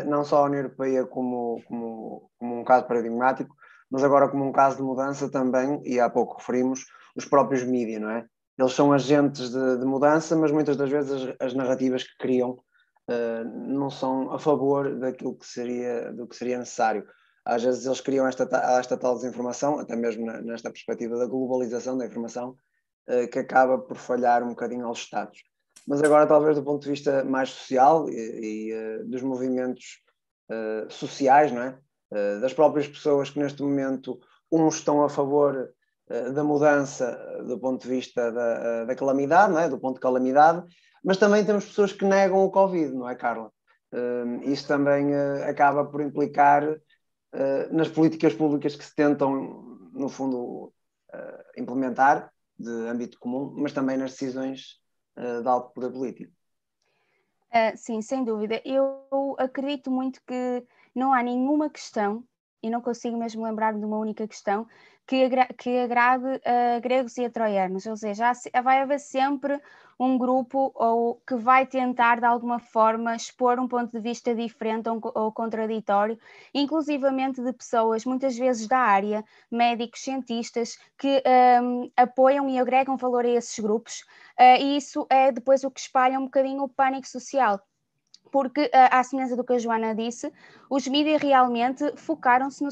[0.07, 3.55] não só a União Europeia como, como, como um caso paradigmático,
[3.90, 8.00] mas agora como um caso de mudança também, e há pouco referimos, os próprios mídias,
[8.00, 8.24] não é?
[8.59, 12.52] Eles são agentes de, de, mudança, mas muitas das vezes as, as narrativas que criam
[12.52, 17.07] uh, não são a favor daquilo que seria, do que seria necessário.
[17.44, 18.44] Às vezes eles criam esta,
[18.79, 22.57] esta tal desinformação, até mesmo nesta perspectiva da globalização da informação,
[23.31, 25.42] que acaba por falhar um bocadinho aos Estados
[25.87, 30.03] mas agora talvez do ponto de vista mais social e, e uh, dos movimentos
[30.51, 31.79] uh, sociais, não é?
[32.11, 34.19] Uh, das próprias pessoas que neste momento
[34.51, 35.73] uns estão a favor
[36.33, 39.69] da mudança do ponto de vista da, da, calamidade, não é?
[39.69, 40.62] do ponto de calamidade,
[41.03, 43.51] mas também temos pessoas que negam o Covid, não é, Carla?
[44.45, 45.12] isso também
[45.49, 46.62] acaba por implicar
[47.73, 50.73] nas políticas públicas que se tentam, no fundo,
[51.57, 54.81] implementar de âmbito comum, mas também nas decisões
[55.17, 56.33] uh, de alto poder político.
[57.50, 58.61] Uh, sim, sem dúvida.
[58.65, 62.25] Eu acredito muito que não há nenhuma questão,
[62.67, 64.67] e não consigo mesmo lembrar de uma única questão,
[65.06, 69.60] que, agra que agrade a gregos e a troianos, ou seja, há, vai haver sempre
[69.98, 74.88] um grupo ou que vai tentar de alguma forma expor um ponto de vista diferente
[74.88, 76.19] ou, ou contraditório,
[76.52, 81.23] inclusivamente de pessoas muitas vezes da área, médicos, cientistas, que
[81.62, 84.00] um, apoiam e agregam valor a esses grupos,
[84.38, 87.60] uh, e isso é depois o que espalha um bocadinho o pânico social
[88.37, 90.30] porque, à semelhança do que a Joana disse,
[90.68, 92.68] os mídias realmente focaram-se no,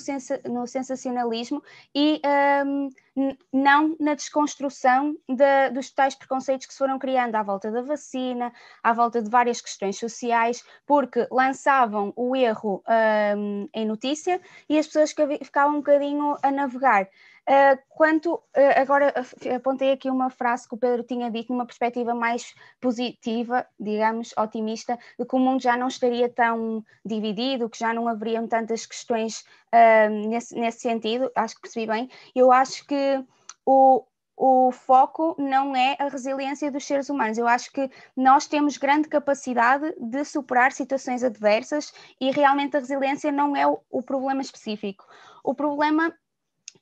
[0.52, 1.62] no, sensacionalismo
[1.94, 2.20] e
[2.66, 2.90] um,
[3.50, 8.52] não na desconstrução de, dos tais preconceitos que se foram criando à volta da vacina,
[8.82, 12.84] à volta de várias questões sociais, porque lançavam o erro
[13.34, 17.08] um, em notícia e as pessoas ficavam um bocadinho a navegar.
[17.46, 19.12] Uh, quanto, uh, agora
[19.54, 24.98] apontei aqui uma frase que o Pedro tinha dito, numa perspectiva mais positiva, digamos, otimista,
[25.18, 29.44] de que o mundo já não estaria tão dividido, que já não haveriam tantas questões
[29.74, 32.10] uh, nesse, nesse sentido, acho que percebi bem.
[32.34, 33.22] Eu acho que
[33.66, 37.36] o, o foco não é a resiliência dos seres humanos.
[37.36, 43.30] Eu acho que nós temos grande capacidade de superar situações adversas e realmente a resiliência
[43.30, 45.04] não é o, o problema específico.
[45.42, 46.10] O problema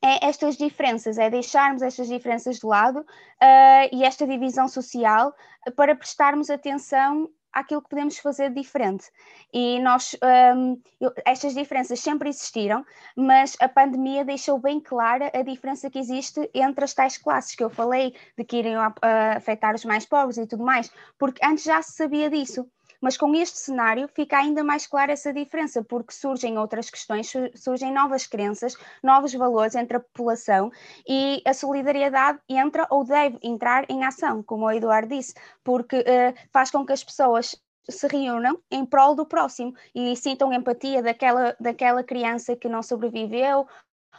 [0.02, 5.32] é estas diferenças, é deixarmos estas diferenças de lado uh, e esta divisão social
[5.76, 9.04] para prestarmos atenção àquilo que podemos fazer de diferente.
[9.52, 10.16] E nós,
[10.56, 12.84] um, eu, estas diferenças sempre existiram,
[13.14, 17.62] mas a pandemia deixou bem clara a diferença que existe entre as tais classes que
[17.62, 18.62] eu falei, de que
[19.02, 22.66] a afetar os mais pobres e tudo mais, porque antes já se sabia disso.
[23.02, 27.92] Mas com este cenário fica ainda mais clara essa diferença, porque surgem outras questões, surgem
[27.92, 30.70] novas crenças, novos valores entre a população
[31.06, 35.34] e a solidariedade entra ou deve entrar em ação, como o Eduardo disse,
[35.64, 37.56] porque uh, faz com que as pessoas
[37.90, 43.66] se reúnam em prol do próximo e sintam empatia daquela, daquela criança que não sobreviveu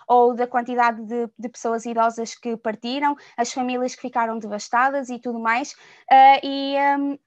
[0.08, 5.18] ou da quantidade de, de, pessoas idosas que partiram, as famílias que ficaram devastadas e
[5.18, 5.72] tudo mais.
[6.12, 7.18] Uh, e um,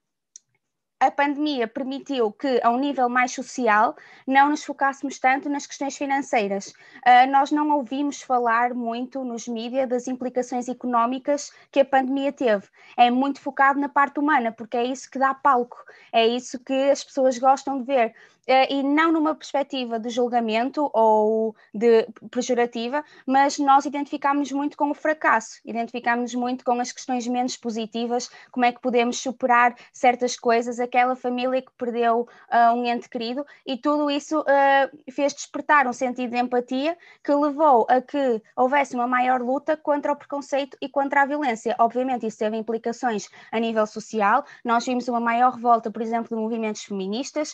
[0.99, 3.95] a pandemia permitiu que, a um nível mais social,
[4.25, 6.67] não nos focássemos tanto nas questões financeiras.
[7.05, 12.67] Uh, nós não ouvimos falar muito nos mídias das implicações económicas que a pandemia teve.
[12.97, 15.77] É muito focado na parte humana, porque é isso que dá palco,
[16.11, 18.15] é isso que as pessoas gostam de ver.
[18.49, 24.89] Uh, e não numa perspectiva de julgamento ou de pejorativa, mas nós identificámos muito com
[24.89, 30.37] o fracasso, identificámos muito com as questões menos positivas, como é que podemos superar certas
[30.37, 35.87] coisas, aquela família que perdeu uh, um ente querido, e tudo isso uh, fez despertar
[35.87, 40.77] um sentido de empatia que levou a que houvesse uma maior luta contra o preconceito
[40.81, 41.75] e contra a violência.
[41.79, 46.41] Obviamente, isso teve implicações a nível social, nós vimos uma maior revolta, por exemplo, de
[46.41, 47.53] movimentos feministas,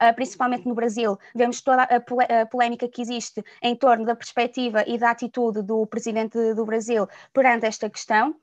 [0.00, 4.96] Uh, principalmente no Brasil, vemos toda a, polémica que existe em torno da perspectiva e
[4.96, 8.36] da atitude do presidente do Brasil perante esta questão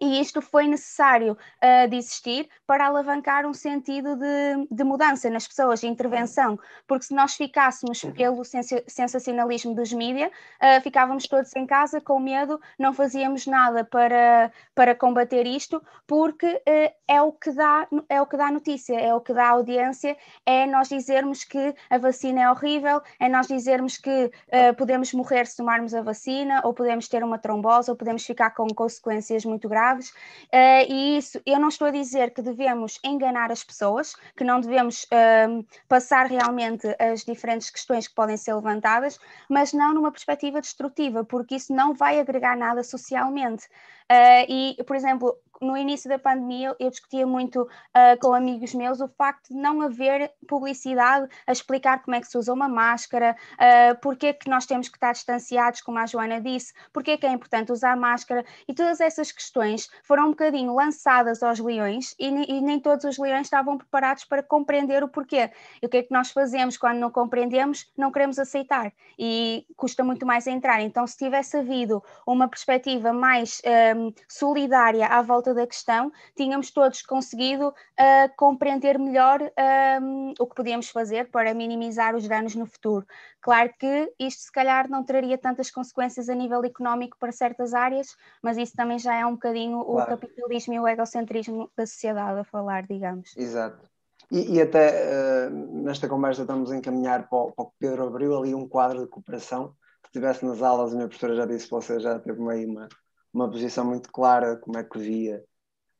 [0.00, 5.46] e isto foi necessário uh, de existir para alavancar um sentido de, de, mudança nas
[5.46, 8.42] pessoas, de intervenção, porque se nós ficássemos pelo
[8.86, 14.94] sensacionalismo dos mídias, uh, ficávamos todos em casa com medo, não fazíamos nada para, para
[14.94, 19.20] combater isto, porque uh, é, o que dá, é o que dá notícia, é o
[19.20, 24.30] que dá audiência, é nós dizermos que a vacina é horrível, é nós dizermos que
[24.76, 28.66] podemos morrer se tomarmos a vacina, ou podemos ter uma trombose, ou podemos ficar com
[28.68, 33.62] consequências muito graves uh, e isso eu não estou a dizer que devemos enganar as
[33.64, 39.18] pessoas, que não devemos uh, passar realmente as diferentes questões que podem ser levantadas,
[39.48, 43.68] mas não numa perspectiva destrutiva, porque isso não vai agregar nada socialmente.
[44.10, 49.00] Uh, e, por exemplo, no início da pandemia eu discutia muito uh, com amigos meus
[49.00, 53.36] o facto de não haver publicidade a explicar como é que se usa uma máscara,
[53.54, 57.16] uh, porque é que nós temos que estar distanciados, como a Joana disse, porque é
[57.16, 62.14] que é importante usar máscara e todas essas questões foram um bocadinho lançadas aos leões
[62.18, 65.50] e, e nem todos os leões estavam preparados para compreender o porquê.
[65.82, 67.90] E o que é que nós fazemos quando não compreendemos?
[67.96, 70.80] Não queremos aceitar e custa muito mais entrar.
[70.80, 73.60] Então, se tivesse havido uma perspectiva mais
[73.98, 79.40] um, solidária à volta da questão, tínhamos todos conseguido uh, compreender melhor
[80.00, 83.06] um, o que podíamos fazer para minimizar os danos no futuro.
[83.40, 88.16] Claro que isto se calhar não traria tantas consequências a nível económico para certas áreas,
[88.42, 90.02] mas isso também já é um bocadinho claro.
[90.02, 93.36] o capitalismo e o egocentrismo da sociedade a falar, digamos.
[93.36, 93.88] Exato.
[94.30, 95.50] E, e até uh,
[95.82, 99.06] nesta conversa estamos a encaminhar para o, para o Pedro abriu ali um quadro de
[99.06, 102.88] cooperação que tivesse nas aulas, a minha professora já disse, você já teve meio uma,
[103.38, 105.44] uma posição muito clara como é que via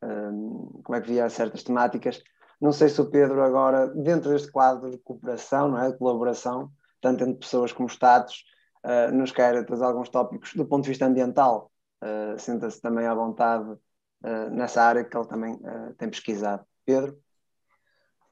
[0.03, 2.23] um, como é que via certas temáticas.
[2.61, 5.91] Não sei se o Pedro agora, dentro deste quadro de cooperação, não é?
[5.93, 6.71] de colaboração,
[7.01, 8.45] tanto entre pessoas como Estados,
[8.85, 11.71] uh, nos quer trazer alguns tópicos do ponto de vista ambiental.
[12.03, 15.59] Uh, Sinta-se também à vontade uh, nessa área que ele também
[15.97, 16.65] tem pesquisado.
[16.85, 17.19] Pedro?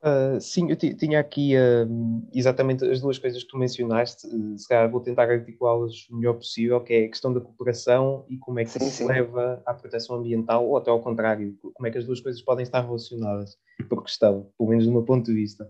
[0.04, 4.68] Uh, sim, eu tinha aqui uh, exatamente as duas coisas que tu mencionaste, uh, se
[4.68, 8.60] calhar vou tentar articulá-las o melhor possível, que é a questão da cooperação e como
[8.60, 9.06] é que sim, se sim.
[9.06, 12.62] leva à proteção ambiental, ou até ao contrário, como é que as duas coisas podem
[12.62, 13.56] estar relacionadas,
[13.88, 15.68] por questão, pelo menos do meu ponto de vista.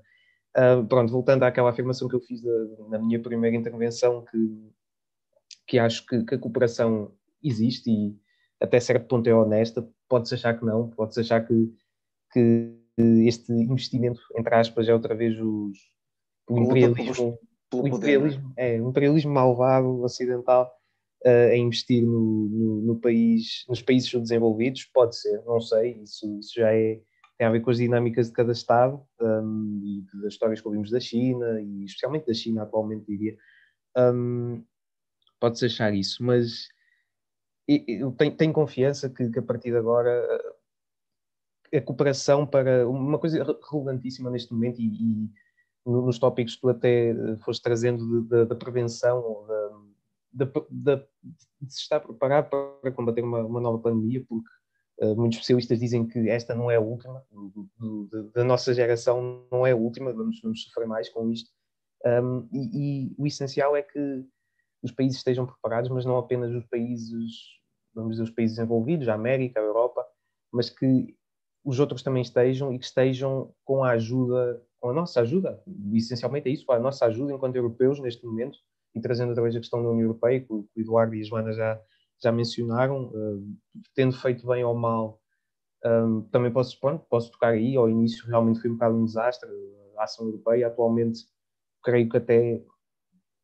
[0.89, 2.51] pronto, voltando àquela afirmação que eu fiz da,
[2.89, 4.71] na minha primeira intervenção, que,
[5.69, 7.13] que acho que, que a cooperação
[7.43, 8.17] existe e
[8.61, 11.73] até certo ponto é honesta, pode-se achar que não, pode-se achar que,
[12.33, 15.79] que este investimento, entre aspas, é outra vez os,
[16.49, 17.39] o imperialismo,
[17.75, 20.73] o imperialismo, é, o imperialismo malvado ocidental
[21.27, 26.39] uh, a investir no, no, no, país, nos países subdesenvolvidos, pode ser, não sei, isso,
[26.39, 27.01] isso já é,
[27.37, 30.91] tem a ver com as dinâmicas de cada Estado um, e das histórias que ouvimos
[30.91, 33.37] da China, e especialmente da China atualmente, diria.
[33.97, 34.65] Um,
[35.39, 36.69] Pode-se achar isso, mas
[37.69, 40.27] eu tenho, tenho confiança que, que, a partir de agora
[41.77, 45.31] a cooperação para uma coisa relevantíssima neste momento e, e
[45.85, 49.47] nos tópicos que tu até eh, foste trazendo da prevenção
[50.37, 50.97] da,
[51.61, 54.49] de se estar preparado para combater uma, uma nova pandemia, porque
[55.01, 59.47] uh, muitos especialistas dizem que esta não é a última, do, do, da nossa geração
[59.51, 61.51] não é a última, vamos, vamos sofrer mais com isto.
[62.05, 64.25] Um, e, e, o essencial é que
[64.83, 67.33] os países estejam preparados, mas não apenas os países,
[67.95, 70.07] vamos dizer, os países envolvidos, a América, a Europa,
[70.53, 71.17] mas que
[71.67, 75.61] os outros também estejam e que estejam com a ajuda, com a nossa ajuda,
[75.93, 78.57] essencialmente é isso, a nossa ajuda enquanto europeus neste momento,
[78.95, 81.53] e trazendo outra vez a questão da União Europeia, que o Eduardo e a Joana
[81.53, 81.81] já,
[82.23, 83.57] já mencionaram, uh,
[83.97, 85.21] tendo feito bem ou mal,
[85.85, 89.05] um, eh, também posso, pronto, posso tocar aí, ao início realmente foi um bocado um
[89.05, 89.51] desastre,
[89.99, 91.25] a ação europeia, atualmente
[91.83, 92.63] creio que até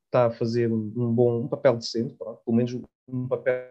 [0.06, 3.68] está a fazer um bom um papel decente, pronto, pelo menos um papel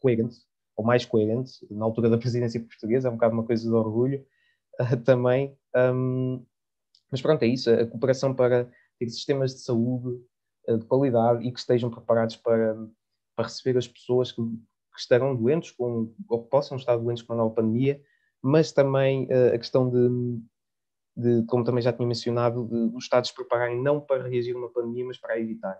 [0.00, 0.38] coerente
[0.78, 4.24] ou mais coerente, na altura da presidência portuguesa, é um bocado uma coisa de orgulho
[4.80, 5.58] uh, também.
[5.74, 6.46] Um,
[7.10, 10.22] mas pronto, é isso, a cooperação para ter sistemas de saúde
[10.68, 12.76] uh, de qualidade e que estejam preparados para,
[13.34, 17.32] para receber as pessoas que, que estarão doentes com, ou que possam estar doentes com
[17.32, 18.00] a nova pandemia,
[18.40, 20.40] mas também uh, a questão de,
[21.16, 24.70] de, como também já tinha mencionado, de, os Estados prepararem não para reagir a uma
[24.70, 25.76] pandemia, mas para evitar.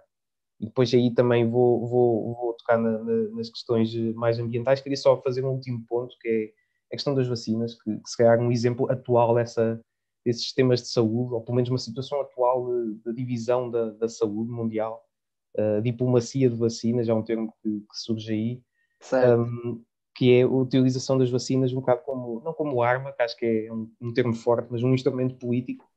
[0.61, 4.81] E depois aí também vou, vou, vou tocar na, na, nas questões mais ambientais.
[4.81, 6.45] Queria só fazer um último ponto, que é
[6.91, 9.81] a questão das vacinas, que, que se calhar um exemplo atual dessa,
[10.25, 12.67] desses sistemas de saúde, ou pelo menos uma situação atual
[13.05, 15.03] da divisão da, da, saúde mundial,
[15.57, 18.63] uh, diplomacia de vacinas, é um termo que, que surge aí,
[19.39, 19.83] um,
[20.15, 23.67] que é a utilização das vacinas um bocado como, não como arma, que acho que
[23.67, 25.89] é um, um termo forte, mas um instrumento político,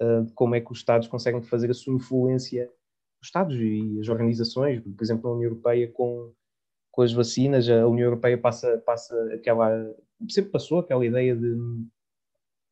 [0.00, 2.70] uh, de como é que os Estados conseguem fazer a sua influência
[3.20, 6.32] os Estados e as organizações, por exemplo, a União Europeia com,
[6.90, 9.70] com as vacinas, a União Europeia passa, passa aquela,
[10.28, 11.56] sempre passou aquela ideia de,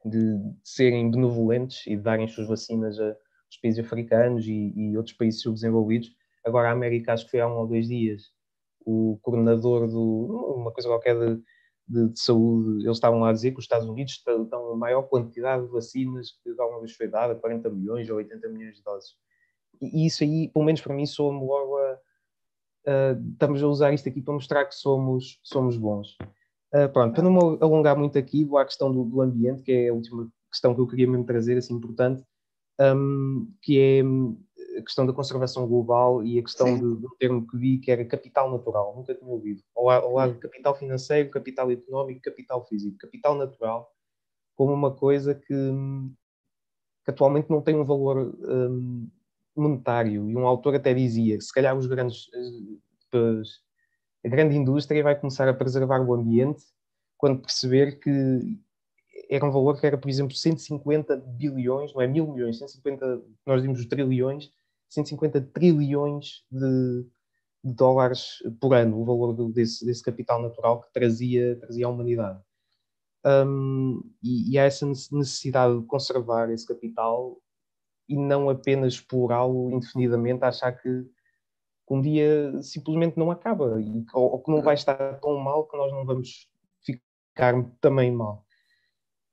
[0.04, 5.16] de serem benevolentes e de darem as suas vacinas aos países africanos e, e outros
[5.16, 6.14] países subdesenvolvidos.
[6.44, 8.30] Agora, a América, acho que foi há um ou dois dias,
[8.84, 11.42] o coordenador do, uma coisa qualquer de,
[11.88, 15.02] de, de, saúde, eles estavam lá a dizer que os Estados Unidos dão a maior
[15.02, 19.16] quantidade de vacinas que alguma vez foi dada, 40 milhões ou 80 milhões de doses
[19.80, 21.92] e isso aí, pelo menos para mim, soa-me logo a,
[22.86, 26.16] uh, estamos a usar isto aqui para mostrar que somos, somos bons.
[26.74, 29.72] Uh, pronto, para não me alongar muito aqui, vou à questão do, do, ambiente, que
[29.72, 32.22] é a última questão que eu queria mesmo trazer, assim, importante,
[32.80, 34.02] um, que é
[34.78, 38.04] a questão da conservação global e a questão do, do, termo que vi, que era
[38.04, 39.62] capital natural, nunca tinha ouvido.
[39.74, 42.98] Ao, ao lado de capital financeiro, capital económico, capital físico.
[42.98, 43.90] Capital natural
[44.56, 45.54] como uma coisa que,
[47.04, 49.08] que atualmente não tem um valor um,
[49.60, 50.28] monetário.
[50.28, 52.26] E um autor até dizia: se calhar os grandes,
[53.04, 53.60] depois,
[54.24, 56.64] a grande indústria vai começar a preservar o ambiente
[57.16, 58.58] quando perceber que
[59.30, 63.62] era um valor que era, por exemplo, 150 bilhões, não é mil milhões, 150, nós
[63.62, 64.50] vimos os trilhões,
[64.88, 67.02] 150 trilhões de,
[67.64, 72.40] de, dólares por ano, o valor desse, desse capital natural que trazia, trazia à humanidade.
[73.24, 77.40] Um, e, e há essa necessidade de conservar esse capital
[78.08, 81.06] e não apenas explorá-lo indefinidamente, achar que,
[81.88, 85.76] um dia simplesmente não acaba e, ou, ou, que não vai estar tão mal que
[85.76, 86.48] nós não vamos
[86.82, 88.44] ficar também mal.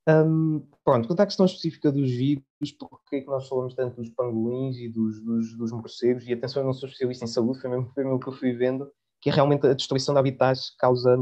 [0.08, 2.44] Um, pronto, quanto à questão específica dos vírus,
[2.78, 6.62] porque é que nós falamos tanto dos pangolins e dos, dos, dos morcegos, e atenção,
[6.62, 9.30] eu não sou especialista em saúde, foi mesmo, foi mesmo que eu fui vendo, que
[9.30, 11.18] é realmente a destruição de habitats causa,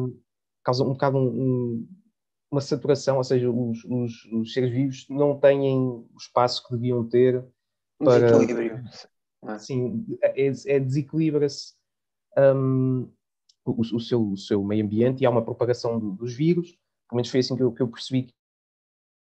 [0.63, 1.87] causa um bocado um, um
[2.51, 7.07] uma saturação, ou seja, os, os, os, seres vivos não têm o espaço que deviam
[7.07, 7.43] ter
[7.97, 8.31] para.
[8.31, 8.83] Desequilíbrio.
[9.47, 9.57] É?
[9.57, 11.73] Sim, é, é desequilibra-se
[12.37, 13.09] um,
[13.65, 16.77] o, o, seu, o seu meio ambiente e há uma propagação do, dos vírus,
[17.09, 18.27] pelo menos foi assim que eu, que eu percebi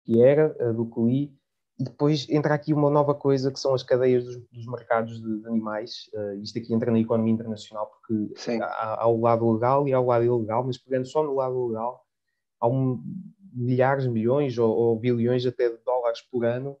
[0.03, 1.39] que era, do que li,
[1.79, 5.39] e depois entra aqui uma nova coisa que são as cadeias dos, dos mercados de,
[5.39, 6.09] de animais.
[6.13, 9.99] Uh, isto aqui entra na economia internacional porque há, há, o lado legal e há
[9.99, 12.05] o lado ilegal, mas pegando só no lado legal,
[12.59, 13.01] há um,
[13.53, 16.77] milhares, milhões ou, ou, bilhões até de dólares por ano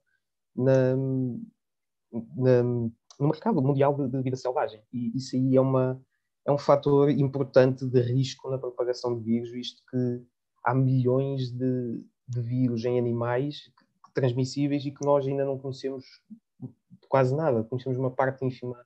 [0.55, 0.95] na,
[2.35, 4.81] na, no mercado mundial de, de, vida selvagem.
[4.91, 6.01] E isso aí é, uma,
[6.45, 10.21] é um fator importante de risco na propagação de vírus, visto que
[10.63, 13.71] há milhões de, de vírus em animais
[14.13, 16.05] transmissíveis e que nós ainda não conhecemos
[17.07, 18.85] quase nada, conhecemos uma parte ínfima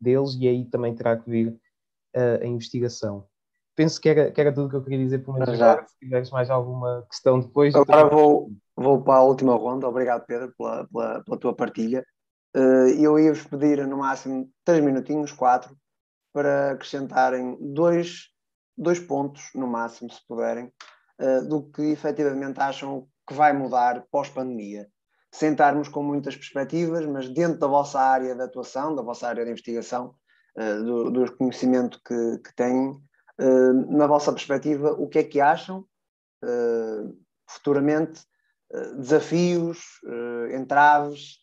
[0.00, 3.26] deles e aí também terá que vir uh, a investigação.
[3.74, 5.72] Penso que era, que era tudo que eu queria dizer, pelo menos Já.
[5.72, 5.86] agora.
[5.86, 7.74] Se tiveres mais alguma questão depois.
[7.74, 9.88] Agora vou, vou para a última ronda.
[9.88, 12.04] Obrigado, Pedro, pela, pela, pela tua partilha.
[12.54, 15.74] Uh, eu ia-vos pedir no máximo três minutinhos, quatro,
[16.34, 18.28] para acrescentarem dois,
[18.76, 20.70] dois pontos, no máximo, se puderem,
[21.20, 24.86] uh, do que efetivamente acham que vai mudar pós-pandemia.
[25.32, 29.44] Sem estarmos com muitas perspectivas, mas dentro da vossa área de atuação, da vossa área
[29.44, 30.14] de investigação,
[30.58, 32.92] uh, do, do, conhecimento que, que têm,
[33.88, 35.84] na vossa perspectiva, o que é que acham
[36.44, 37.16] uh,
[37.48, 38.22] futuramente?
[38.96, 40.00] desafios,
[40.58, 41.40] entraves,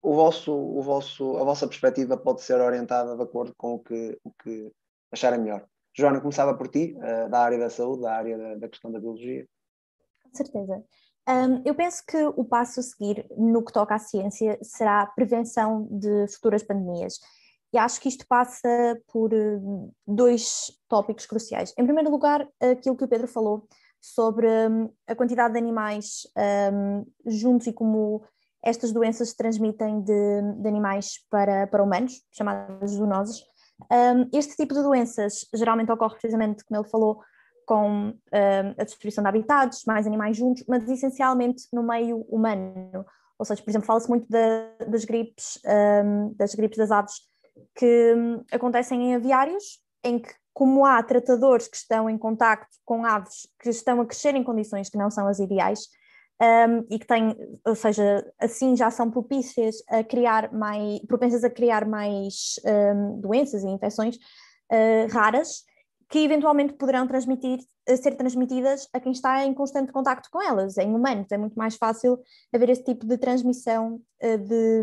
[0.00, 4.16] o vosso, o vosso, a vossa perspectiva pode ser orientada de acordo com o que,
[4.22, 4.72] o que
[5.10, 5.66] acharem melhor.
[5.92, 6.94] Joana, começava por ti,
[7.28, 9.44] da área da saúde, da área da, da questão da biologia.
[10.22, 10.84] Com certeza.
[11.28, 15.06] Um, eu penso que o passo a seguir no que toca à ciência será a
[15.06, 17.20] prevenção de futuras pandemias.
[17.72, 18.68] E acho que isto passa
[19.12, 21.72] por hum, dois tópicos cruciais.
[21.78, 23.66] Em primeiro lugar, aquilo que o Pedro falou
[24.00, 26.22] sobre hum, a quantidade de animais
[26.72, 28.22] um, juntos e como
[28.62, 33.42] estas doenças se transmitem de, de animais para, para humanos, chamadas zoonoses.
[33.90, 37.22] Um, este tipo de doenças geralmente ocorre precisamente, como ele falou,
[37.66, 43.06] com uh, a destruição de habitats, mais animais juntos, mas essencialmente no meio humano.
[43.38, 45.58] Ou seja, por exemplo, fala-se muito das gripes,
[46.04, 47.29] um, das gripes das aves
[47.74, 53.04] que um, acontecem em aviários, em que, como há tratadores que estão em contacto com
[53.04, 55.88] aves que estão a crescer em condições que não são as ideais,
[56.40, 61.50] um, e que têm, ou seja, assim já são propícias a criar mais, propensas a
[61.50, 65.64] criar mais um, doenças e infecções uh, raras,
[66.10, 70.76] que eventualmente poderão transmitir, eh, ser transmitidas a quem está em constante contacto com elas.
[70.76, 72.18] Em humanos é muito mais fácil
[72.52, 74.82] haver esse tipo de transmissão eh, de,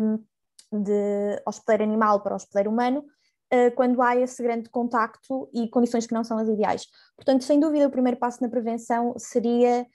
[0.71, 3.03] de hospedeiro animal para hospedeiro humano
[3.49, 6.85] eh, quando há esse grande contacto e condições que não são as ideais.
[7.15, 9.85] Portanto, sem dúvida, o primeiro passo na prevenção seria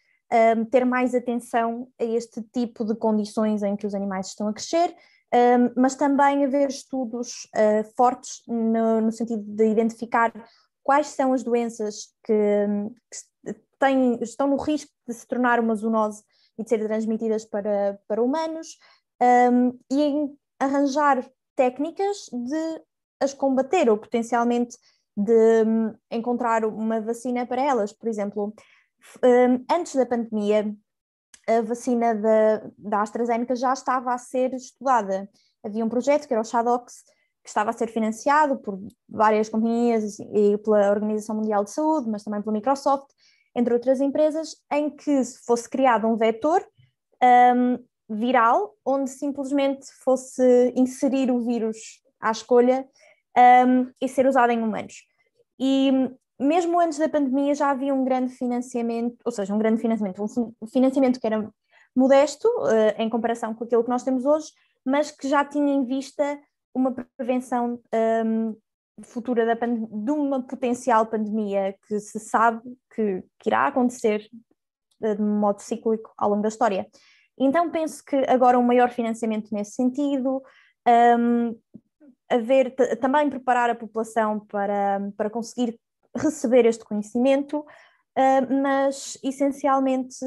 [0.56, 4.54] um, ter mais atenção a este tipo de condições em que os animais estão a
[4.54, 4.94] crescer,
[5.34, 10.32] um, mas também haver estudos uh, fortes no, no, sentido de identificar
[10.82, 12.66] quais são as doenças que,
[13.44, 16.22] que têm, estão no risco de se tornar uma zoonose
[16.58, 18.78] e de serem transmitidas para, para humanos,
[19.52, 21.24] um, e em arranjar
[21.56, 22.82] técnicas de
[23.20, 24.76] as combater ou potencialmente
[25.16, 27.92] de um, encontrar uma vacina para elas.
[27.92, 28.54] Por exemplo,
[29.24, 30.74] um, antes da pandemia,
[31.46, 35.28] a vacina da, da AstraZeneca já estava a ser estudada.
[35.62, 37.02] Havia um projeto que era o SHADOX,
[37.42, 42.22] que estava a ser financiado por várias companhias e pela Organização Mundial de Saúde, mas
[42.22, 43.08] também pela Microsoft,
[43.54, 46.64] entre outras empresas, em que fosse criado um vetor
[47.22, 47.78] um,
[48.14, 52.86] viral, onde simplesmente fosse inserir o vírus à escolha
[53.66, 55.06] um, e ser usado em humanos.
[55.58, 55.90] E
[56.38, 60.22] mesmo antes da pandemia já havia um grande financiamento, ou seja, um grande financiamento,
[60.60, 61.48] um financiamento que era
[61.94, 64.48] modesto uh, em comparação com aquilo que nós temos hoje,
[64.84, 66.38] mas que já tinha em vista
[66.74, 67.80] uma prevenção
[68.24, 68.56] um,
[69.02, 72.62] futura da de uma potencial pandemia que se sabe
[72.94, 74.28] que, que irá acontecer
[75.00, 76.86] de modo cíclico ao longo da história.
[77.38, 80.42] Então penso que agora um maior financiamento nesse sentido,
[81.18, 81.58] um,
[82.30, 85.78] haver também preparar a população para, para conseguir
[86.16, 90.24] receber este conhecimento, uh, mas essencialmente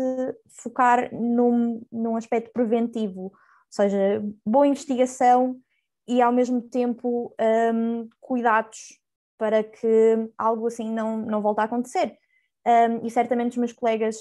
[0.61, 3.31] focar num, num aspecto preventivo, ou
[3.69, 5.59] seja, boa investigação
[6.07, 7.33] e ao mesmo tempo
[7.73, 8.99] um, cuidados
[9.37, 12.17] para que algo assim não, não volte a acontecer.
[12.65, 14.17] Um, e certamente os meus colegas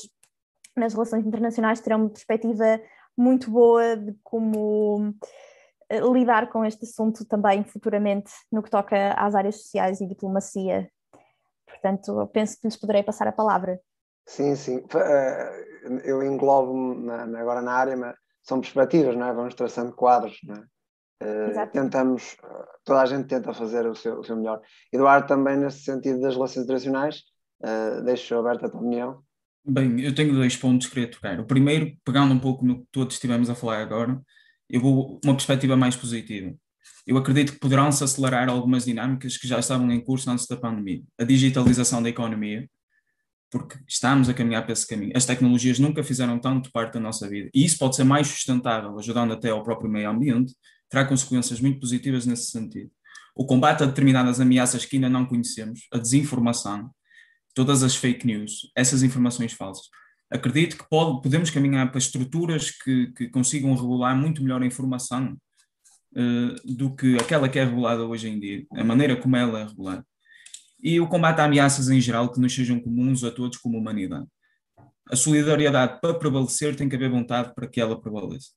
[0.77, 2.81] nas relações internacionais terão uma perspectiva
[3.17, 5.15] muito boa de como
[5.89, 10.91] eh, lidar com este assunto também futuramente no que toca às áreas sociais e diplomacia.
[11.67, 13.81] Portanto, eu penso que lhes poderei passar a palavra.
[14.27, 14.85] Sim, sim.
[14.95, 19.33] Eh, eu englobo-me agora na área, mas são perspectivas, não é?
[19.33, 20.65] Vamos traçando quadros, não é?
[21.23, 22.37] Uh, tentamos,
[22.85, 24.61] toda a gente tenta fazer o seu, o seu melhor.
[24.93, 27.23] Eduardo, também nesse sentido das relações internacionais,
[28.05, 29.24] deixo aberta a tua opinião.
[29.67, 31.41] Bem, eu tenho dois pontos que queria tocar.
[31.41, 34.21] O primeiro, pegando um pouco no que todos estivemos a falar agora,
[34.69, 36.55] eu vou uma perspectiva mais positiva.
[37.07, 40.57] Eu acredito que poderão se acelerar algumas dinâmicas que já estavam em curso antes da
[40.57, 41.03] pandemia.
[41.19, 42.69] A digitalização da economia,
[43.51, 45.13] porque estamos a caminhar para esse caminho.
[45.17, 47.49] As tecnologias nunca fizeram tanto parte da nossa vida.
[47.55, 50.55] E isso pode ser mais sustentável, ajudando até ao próprio meio ambiente,
[50.91, 52.91] terá consequências muito positivas nesse sentido.
[53.35, 56.91] O combate a determinadas ameaças que ainda não conhecemos, a desinformação,
[57.55, 59.87] todas as fake news, essas informações falsas.
[60.31, 65.37] Acredito que pode, podemos caminhar para estruturas que, que consigam regular muito melhor a informação
[66.17, 69.65] uh, do que aquela que é regulada hoje em dia, a maneira como ela é
[69.65, 70.05] regulada.
[70.83, 74.27] E o combate a ameaças em geral que nos sejam comuns a todos como humanidade.
[75.11, 78.51] A solidariedade, para prevalecer, tem que haver vontade para que ela prevaleça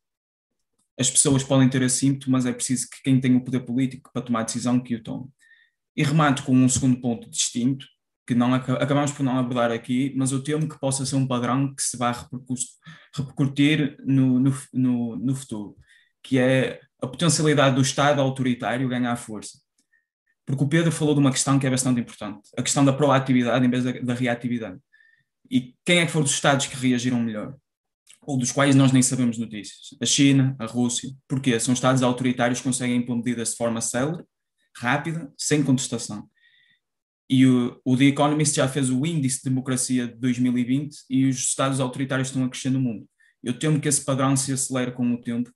[0.99, 4.23] as pessoas podem ter ímpeto, mas é preciso que quem tem o poder político para
[4.23, 5.29] tomar decisão que o tome.
[5.95, 7.85] E remato com um segundo ponto distinto,
[8.27, 11.73] que não acabamos por não abordar aqui, mas eu temo que possa ser um padrão
[11.73, 12.13] que se vai
[13.15, 15.77] repercutir no, no, no, no futuro,
[16.21, 19.59] que é a potencialidade do Estado autoritário ganhar força.
[20.45, 23.65] Porque o Pedro falou de uma questão que é bastante importante, a questão da proatividade
[23.65, 24.77] em vez da, da reatividade.
[25.49, 27.55] E quem é que foram os Estados que reagiram melhor?
[28.27, 29.95] ou dos quais nós nem sabemos notícias.
[30.01, 31.09] A China, a Rússia.
[31.29, 31.57] Porquê?
[31.61, 34.21] São Estados autoritários que conseguem impor medidas de forma célere,
[34.75, 36.29] rápida, sem contestação.
[37.29, 41.37] E o, o The Economist já fez o índice de democracia de 2020 e os
[41.37, 43.07] Estados autoritários estão a crescer no mundo.
[43.43, 45.51] Eu temo que esse padrão se acelere com o tempo,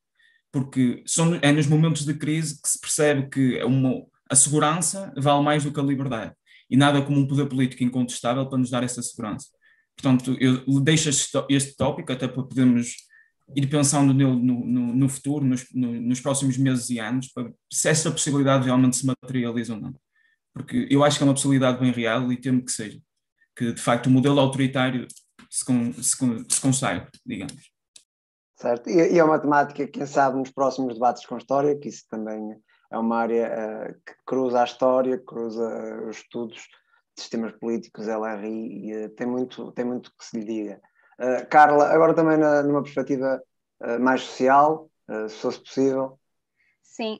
[0.51, 5.43] porque são, é nos momentos de crise que se percebe que uma, a segurança vale
[5.43, 6.33] mais do que a liberdade.
[6.69, 9.47] E nada como um poder político incontestável para nos dar essa segurança.
[9.95, 12.95] Portanto, eu deixo este, este tópico até para podermos
[13.55, 17.89] ir pensando no, no, no futuro, nos, no, nos próximos meses e anos, para se
[17.89, 19.93] essa possibilidade realmente se materializa ou não.
[20.53, 22.99] Porque eu acho que é uma possibilidade bem real e temo que seja.
[23.55, 25.07] Que, de facto, o modelo autoritário
[25.49, 25.65] se,
[26.03, 27.71] se, se consagre, digamos.
[28.55, 31.89] Certo, e, e é uma temática, quem sabe, nos próximos debates com a história, que
[31.89, 32.55] isso também
[32.91, 35.65] é uma área uh, que cruza a história, cruza
[36.07, 36.67] os estudos
[37.17, 40.81] sistemas políticos, LRI, e, uh, tem, muito, tem muito que se lhe diga.
[41.19, 43.41] Uh, Carla, agora também na, numa perspectiva
[43.99, 44.91] mais social,
[45.27, 46.19] se fosse possível.
[46.91, 47.17] Sim,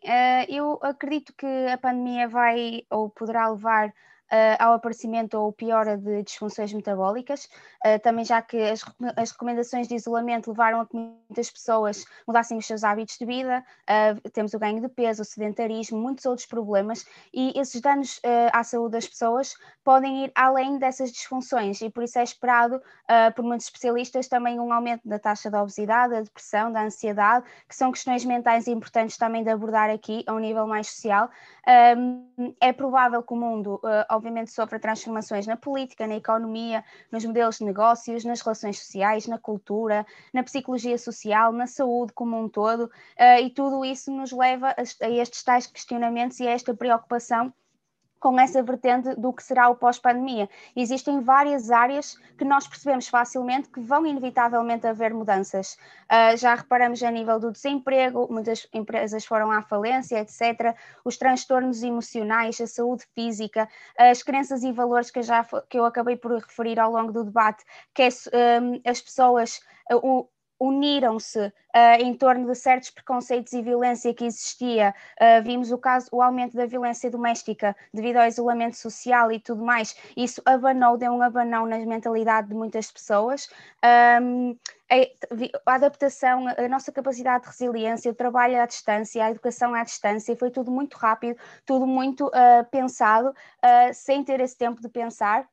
[0.49, 3.93] eu acredito que a pandemia vai ou poderá levar
[4.31, 7.49] uh, ao aparecimento ou piora de disfunções metabólicas,
[7.85, 8.83] uh, também já que as,
[9.17, 13.63] as, recomendações de isolamento levaram a que muitas pessoas mudassem os seus hábitos de vida,
[13.83, 18.19] uh, temos o ganho de peso, o sedentarismo, muitos outros problemas, e esses danos
[18.53, 19.53] à saúde das pessoas
[19.83, 22.81] podem ir além dessas disfunções, e por isso é esperado
[23.35, 27.75] por muitos especialistas também um aumento da taxa da obesidade, da depressão, da ansiedade, que
[27.75, 31.29] são questões mentais importantes também de abordar aqui a um nível mais social.
[32.59, 33.81] é provável que o mundo,
[34.21, 39.39] obviamente sofre transformações na política, na economia, nos modelos de negócios, nas relações sociais, na
[39.39, 44.75] cultura, na psicologia social, na saúde como um todo, uh, e tudo isso nos leva
[44.77, 47.51] a estes tais questionamentos e a esta preocupação
[48.21, 50.47] com essa vertente do que será o pós-pandemia.
[50.75, 55.75] Existem várias áreas que nós percebemos facilmente que vão inevitavelmente haver mudanças.
[56.03, 60.77] Uh, já reparamos a nível do desemprego, muitas empresas foram à falência, etc.
[61.03, 63.67] Os transtornos emocionais, a saúde física,
[63.97, 67.23] as crenças e valores que eu, já, que eu acabei por referir ao longo do
[67.23, 68.09] debate, que é,
[68.61, 69.59] um, as pessoas.
[69.91, 70.29] Uh,
[70.61, 71.51] uniram-se uh,
[71.99, 74.93] em torno de certos preconceitos e violência que existia.
[75.19, 79.63] Uh, vimos o caso, o aumento da violência doméstica devido ao isolamento social e tudo
[79.63, 79.95] mais.
[80.15, 83.49] Isso abanou, deu um abanão na mentalidade de muitas pessoas.
[84.21, 84.55] Um,
[84.87, 89.83] a, a adaptação, a nossa capacidade de resiliência, o trabalho à distância, a educação à
[89.83, 93.33] distância, foi tudo muito rápido, tudo muito uh, pensado,
[93.93, 95.47] sem ter esse tempo de pensar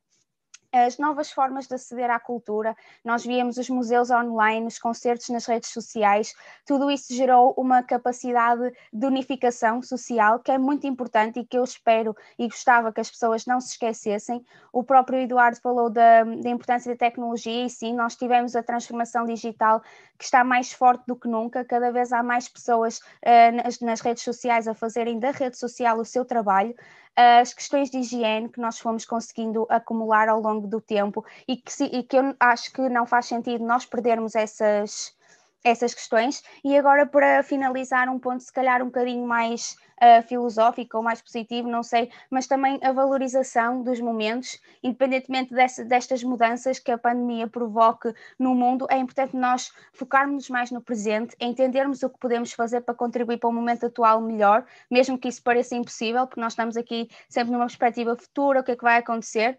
[0.73, 5.47] as novas formas de aceder à cultura, nós víamos os museus online, os concertos nas
[5.47, 6.35] redes sociais,
[6.67, 11.65] tudo isso gerou uma capacidade de unificação social que é muito importante e que eu
[11.65, 14.45] espero e gostava que as pessoas não se esquecessem.
[14.73, 19.25] O próprio Eduardo falou da, da importância da tecnologia e sim, nós tivemos a transformação
[19.25, 19.83] digital
[20.19, 24.01] que está mais forte do que nunca, cada vez há mais pessoas uh, nas, nas
[24.01, 26.75] redes sociais a fazerem da rede social o seu trabalho.
[27.21, 31.85] As questões de higiene que nós fomos conseguindo acumular ao longo do tempo e que,
[31.85, 35.15] e que eu acho que não faz sentido nós perdermos essas,
[35.63, 36.43] essas questões.
[36.65, 41.21] E agora, para finalizar, um ponto se calhar um bocadinho mais uh, filosófico ou mais
[41.21, 45.55] positivo, não sei, mas também a valorização dos momentos, independentemente
[45.87, 51.37] destas mudanças que a pandemia provoque no mundo, é importante nós focarmos mais no presente,
[51.41, 55.43] entendermos o que podemos fazer para contribuir para o momento atual melhor, mesmo que isso
[55.43, 58.99] pareça impossível, porque nós estamos aqui sempre numa perspectiva futura, o que é que vai
[58.99, 59.59] acontecer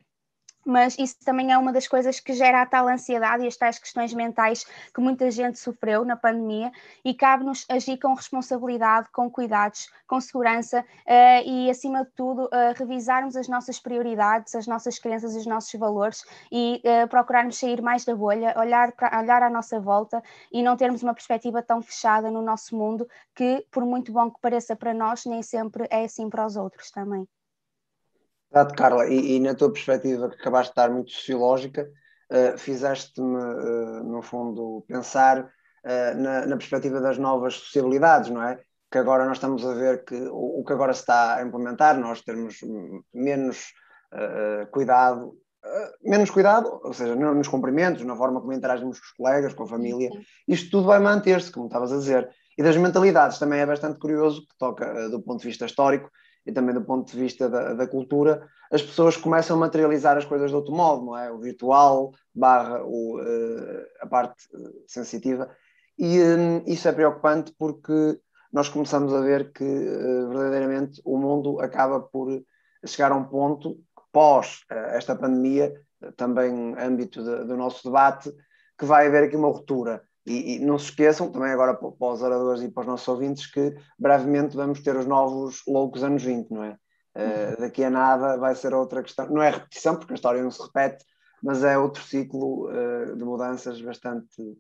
[0.66, 3.80] mas isso também é uma das coisas que gera a tal ansiedade e as tais
[3.80, 6.72] questões mentais que muita gente sofreu na pandemia
[7.03, 12.74] e cabe-nos agir com responsabilidade, com cuidados, com segurança uh, e, acima de tudo, uh,
[12.76, 18.05] revisarmos as nossas prioridades, as nossas crenças os nossos valores e uh, procurarmos sair mais
[18.05, 22.30] da bolha, olhar, pra, olhar à nossa volta e não termos uma perspectiva tão fechada
[22.30, 26.30] no nosso mundo que, por muito bom que pareça para nós, nem sempre é assim
[26.30, 27.28] para os outros também.
[28.51, 31.87] Exato, Carla, e, e, na tua perspectiva, que acabaste de estar muito sociológica,
[32.31, 38.59] uh, fizeste-me, uh, no fundo, pensar uh, na, na, perspectiva das novas sociabilidades, não é?
[38.91, 41.99] Que agora nós estamos a ver que o, o que agora se está a implementar,
[41.99, 42.59] nós termos
[43.13, 43.71] menos
[44.71, 45.37] cuidado,
[46.03, 49.67] menos cuidado, ou seja, nos cumprimentos, na forma como interagimos com os colegas, com a
[49.67, 50.09] família,
[50.47, 52.27] isto tudo vai manter-se, como estavas a dizer.
[52.57, 56.09] E das mentalidades também é bastante curioso, que toca do ponto de vista histórico,
[56.49, 60.25] e também do ponto de vista da, da, cultura, as pessoas começam a materializar as
[60.25, 61.31] coisas de outro modo, não é?
[61.31, 65.49] O virtual barra o, uh, a parte uh, sensitiva.
[65.97, 68.19] E um, isso é preocupante porque
[68.51, 72.43] nós começamos a ver que uh, verdadeiramente o mundo acaba por
[72.83, 73.77] chegar a um ponto,
[74.11, 75.71] pós esta pandemia,
[76.17, 78.31] também âmbito de, do nosso debate,
[78.75, 82.13] que vai haver aqui uma ruptura e, e, não se esqueçam, também agora para, para
[82.13, 86.23] os oradores e para os nossos ouvintes, que brevemente vamos ter os novos loucos anos
[86.23, 86.77] 20, não é?
[87.15, 89.27] Uh, daqui a nada vai ser outra questão.
[89.27, 91.03] Não é repetição, porque a história não se repete,
[91.41, 94.57] mas é outro ciclo uh, de mudanças bastante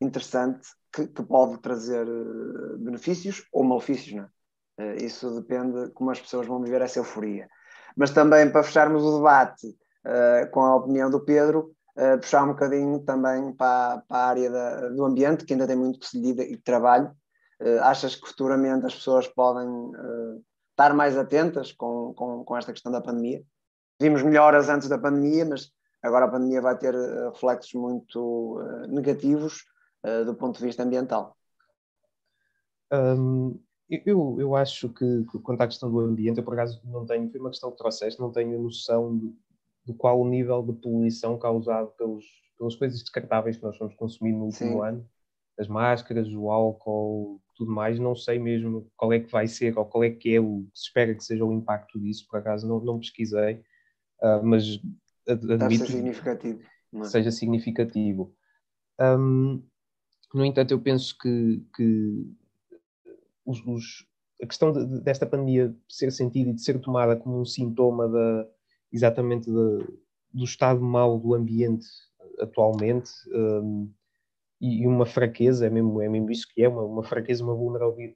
[0.00, 4.96] interessante que, que pode trazer uh, benefícios ou malefícios, não é?
[4.96, 7.48] isso depende de como as pessoas vão viver essa euforia.
[7.96, 9.72] Mas também para fecharmos o debate
[10.50, 14.88] com a opinião do Pedro, uh, puxar um bocadinho também para, para a área da,
[14.88, 17.14] do ambiente, que ainda tem muito que se lida e trabalho.
[17.60, 22.72] Uh, achas que futuramente as pessoas podem uh, estar mais atentas com, com, com, esta
[22.72, 23.42] questão da pandemia?
[24.00, 25.70] Vimos melhoras antes da pandemia, mas
[26.02, 26.94] agora a pandemia vai ter
[27.32, 29.64] reflexos muito negativos
[30.26, 31.34] do ponto de vista ambiental.
[32.92, 37.30] Um, eu, eu acho que, quanto à questão do ambiente, eu por acaso não tenho,
[37.30, 39.34] foi uma questão que trouxeste, não tenho noção
[39.84, 42.24] do qual o nível de poluição causado pelos,
[42.58, 44.88] pelas coisas descartáveis que nós fomos consumindo no último Sim.
[44.88, 45.08] ano,
[45.58, 49.84] as máscaras, o álcool, tudo mais, não sei mesmo qual é que vai ser ou
[49.84, 52.66] qual é que é o que se espera que seja o impacto disso, por acaso
[52.66, 53.62] não, não pesquisei,
[54.22, 54.80] uh, mas
[55.28, 56.60] admito ser significativo,
[56.90, 58.34] que seja significativo.
[59.00, 59.62] Um,
[60.32, 62.26] no entanto, eu penso que, que
[63.44, 64.06] os, os,
[64.42, 68.48] a questão de, desta pandemia ser sentida e de ser tomada como um sintoma da,
[68.94, 69.86] exatamente de,
[70.32, 71.86] do estado mau do ambiente
[72.38, 73.92] atualmente um,
[74.60, 77.54] e uma fraqueza, é mesmo, é mesmo isso que é, uma, uma fraqueza, uma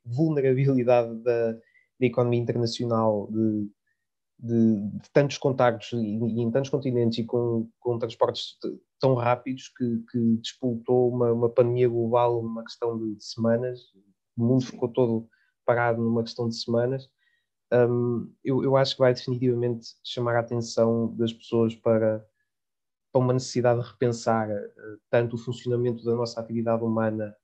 [0.05, 3.68] vulnerabilidade da, da economia internacional, de,
[4.39, 8.57] de, de tantos contactos e, e, em tantos continentes e com, com transportes
[8.99, 13.81] tão rápidos que, que despoltou uma, uma pandemia global numa questão de, de semanas,
[14.37, 15.29] o mundo ficou todo
[15.66, 17.11] parado numa questão de semanas
[17.72, 22.24] um, eu, eu, acho que vai definitivamente chamar a atenção das pessoas para,
[23.12, 27.36] para uma necessidade de repensar uh, tanto o funcionamento da nossa atividade humana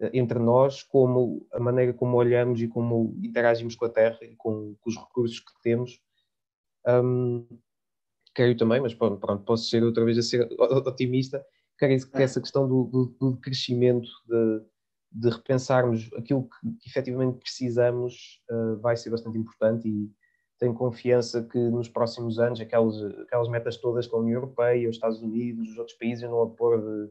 [0.00, 4.36] uh, entre nós, como a maneira como olhamos e como interagimos com a Terra e
[4.36, 6.00] com, com os recursos que temos.
[6.86, 7.46] Um,
[8.34, 11.44] quero também, mas pronto, pronto, posso ser outra vez a ser otimista,
[11.78, 14.64] quero que essa questão do, do, do crescimento de,
[15.14, 20.10] de repensarmos aquilo que, que efetivamente precisamos uh, vai ser bastante importante e
[20.58, 24.96] tenho confiança que nos próximos anos aquelas, aquelas metas todas que a União Europeia, os
[24.96, 27.10] Estados Unidos, os outros países não a pôr de,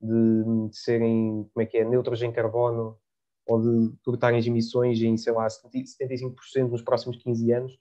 [0.00, 2.96] de, de, serem, como é que é, neutros em carbono
[3.46, 7.78] ou de cortarem as emissões em, sei lá, 75% nos próximos 15 anos,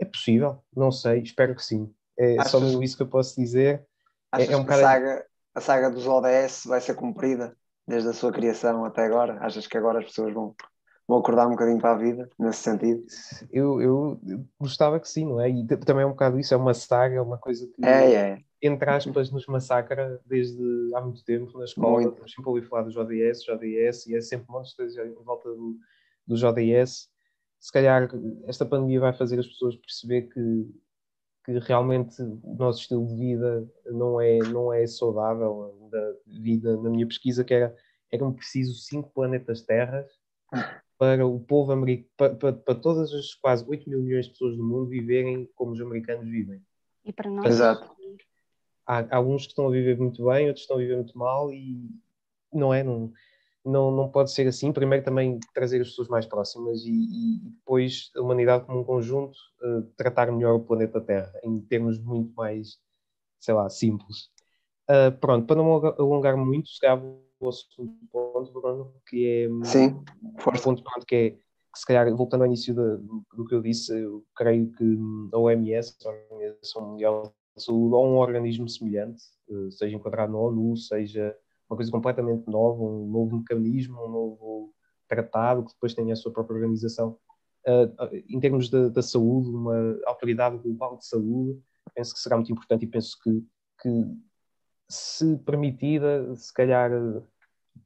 [0.00, 1.92] é possível, não sei, espero que sim.
[2.16, 3.84] É Achas, só isso que eu posso dizer.
[4.30, 7.56] Achas é, é um que a, saga, a saga dos ODS vai ser cumprida?
[7.88, 9.38] Desde a sua criação até agora?
[9.40, 10.54] Achas que agora as pessoas vão,
[11.08, 13.02] vão acordar um bocadinho para a vida, nesse sentido?
[13.50, 14.20] Eu, eu,
[14.60, 15.48] gostava que sim, não é?
[15.48, 18.38] E também é um bocado isso, é uma saga, é uma coisa que, é, é.
[18.62, 20.62] entre aspas, nos massacra desde
[20.94, 21.94] há muito tempo na escola.
[21.94, 22.10] Muito.
[22.10, 24.96] Estamos sempre a ouvir falar dos ODS, ODS, e é sempre um monte de coisas
[24.98, 25.78] em volta do,
[26.26, 27.08] dos ODS.
[27.58, 28.08] Se calhar
[28.46, 30.68] esta pandemia vai fazer as pessoas perceber que
[31.48, 35.74] que realmente o nosso estilo de vida não é, não é saudável.
[35.90, 37.74] Da vida, na minha pesquisa, que era,
[38.12, 40.06] eram preciso cinco planetas Terras
[40.98, 44.54] para o povo americano, para, para, para, todas as quase 8 mil milhões de pessoas
[44.54, 46.60] do mundo viverem como os americanos vivem.
[47.04, 47.46] E para nós.
[47.46, 47.96] Exato.
[48.86, 51.50] Há, há alguns que estão a viver muito bem, outros estão a viver muito mal
[51.50, 51.88] e
[52.52, 53.10] não é, não,
[53.68, 54.72] não, não pode ser assim.
[54.72, 59.36] Primeiro, também trazer as pessoas mais próximas e, e depois a humanidade como um conjunto
[59.62, 62.78] uh, tratar melhor o planeta Terra, em termos muito mais
[63.38, 64.30] sei lá, simples.
[64.90, 67.00] Uh, pronto, para não alongar muito, se calhar
[67.40, 72.12] vou segundo ponto, Bruno, que é Sim, um ponto pronto, que é que se calhar,
[72.16, 74.98] voltando ao início do, do que eu disse, eu creio que
[75.32, 80.38] a OMS, a Organização Mundial de Saúde, ou um organismo semelhante, eh, seja enquadrado na
[80.38, 81.36] ONU, seja
[81.68, 84.74] uma coisa completamente nova, um novo mecanismo, um novo
[85.06, 87.18] tratado que depois tenha a sua própria organização.
[87.66, 91.60] Uh, em termos da, saúde, uma autoridade global de saúde,
[91.94, 93.44] penso que será muito importante e penso que,
[93.82, 94.16] que
[94.88, 96.90] se permitida, se calhar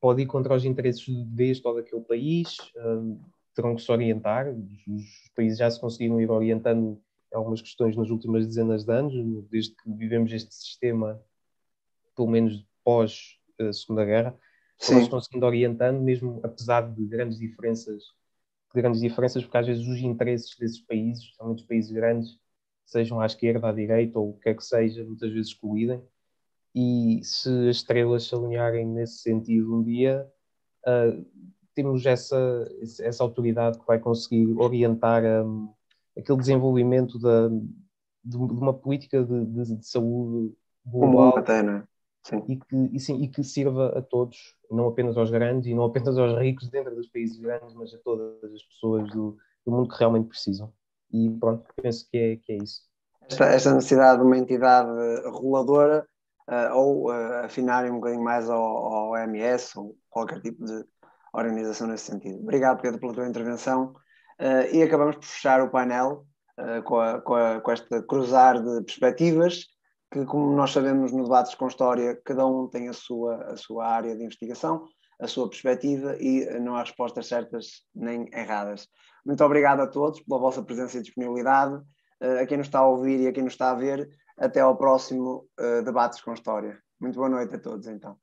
[0.01, 3.21] pode ir contra os interesses deste ou daquele país, uh,
[3.55, 4.49] terão que se orientar.
[4.49, 7.01] Os países já se conseguiram ir orientando
[7.33, 9.15] algumas questões nas últimas dezenas de anos,
[9.51, 11.21] desde que vivemos este sistema,
[12.15, 13.39] pelo menos pós
[13.73, 14.35] Segunda Guerra,
[14.81, 18.03] foram-se conseguindo orientando, mesmo apesar de grandes diferenças,
[18.75, 22.39] de grandes diferenças, porque às vezes os interesses desses países, especialmente os países grandes,
[22.85, 26.03] sejam à esquerda, à direita ou o que é que seja, muitas vezes colidem.
[26.75, 30.27] E se as estrelas se alinharem nesse sentido um dia,
[30.87, 31.25] uh,
[31.75, 32.69] temos essa,
[33.01, 35.73] essa autoridade que vai conseguir orientar um,
[36.17, 37.49] aquele desenvolvimento da,
[38.25, 40.55] de, uma política de, de, de saúde
[40.85, 41.85] global até, né?
[42.47, 45.85] E, que, e, sim, e que sirva a todos, não apenas aos grandes e não
[45.85, 49.89] apenas aos ricos dentro dos países grandes, mas a todas as pessoas do, do mundo
[49.89, 50.73] que realmente precisam.
[51.13, 52.83] E pronto, penso que é, que é isso.
[53.23, 54.91] Esta, esta necessidade de uma entidade
[55.25, 56.07] reguladora
[56.49, 60.85] uh, ou uh, afinarem um bocadinho mais ao, ao OMS ou qualquer tipo de
[61.33, 62.41] organização nesse sentido.
[62.41, 63.95] Obrigado, Pedro, pela tua intervenção.
[64.41, 66.27] Uh, e acabamos por fechar o painel
[66.59, 69.67] uh, com, a, com, a, com este cruzar de perspectivas,
[70.13, 73.87] que, como nós sabemos no Debates com História, cada um tem a sua, a sua
[73.87, 74.87] área de investigação,
[75.19, 78.89] a sua perspectiva e não há respostas certas nem erradas.
[79.25, 81.75] Muito obrigado a todos pela vossa presença e disponibilidade.
[82.23, 84.09] Uh, a quem nos está a ouvir e a quem nos está a ver,
[84.39, 85.49] até ao próximo
[85.85, 86.79] Debates com História.
[87.01, 88.22] Muito boa noite a todos, então.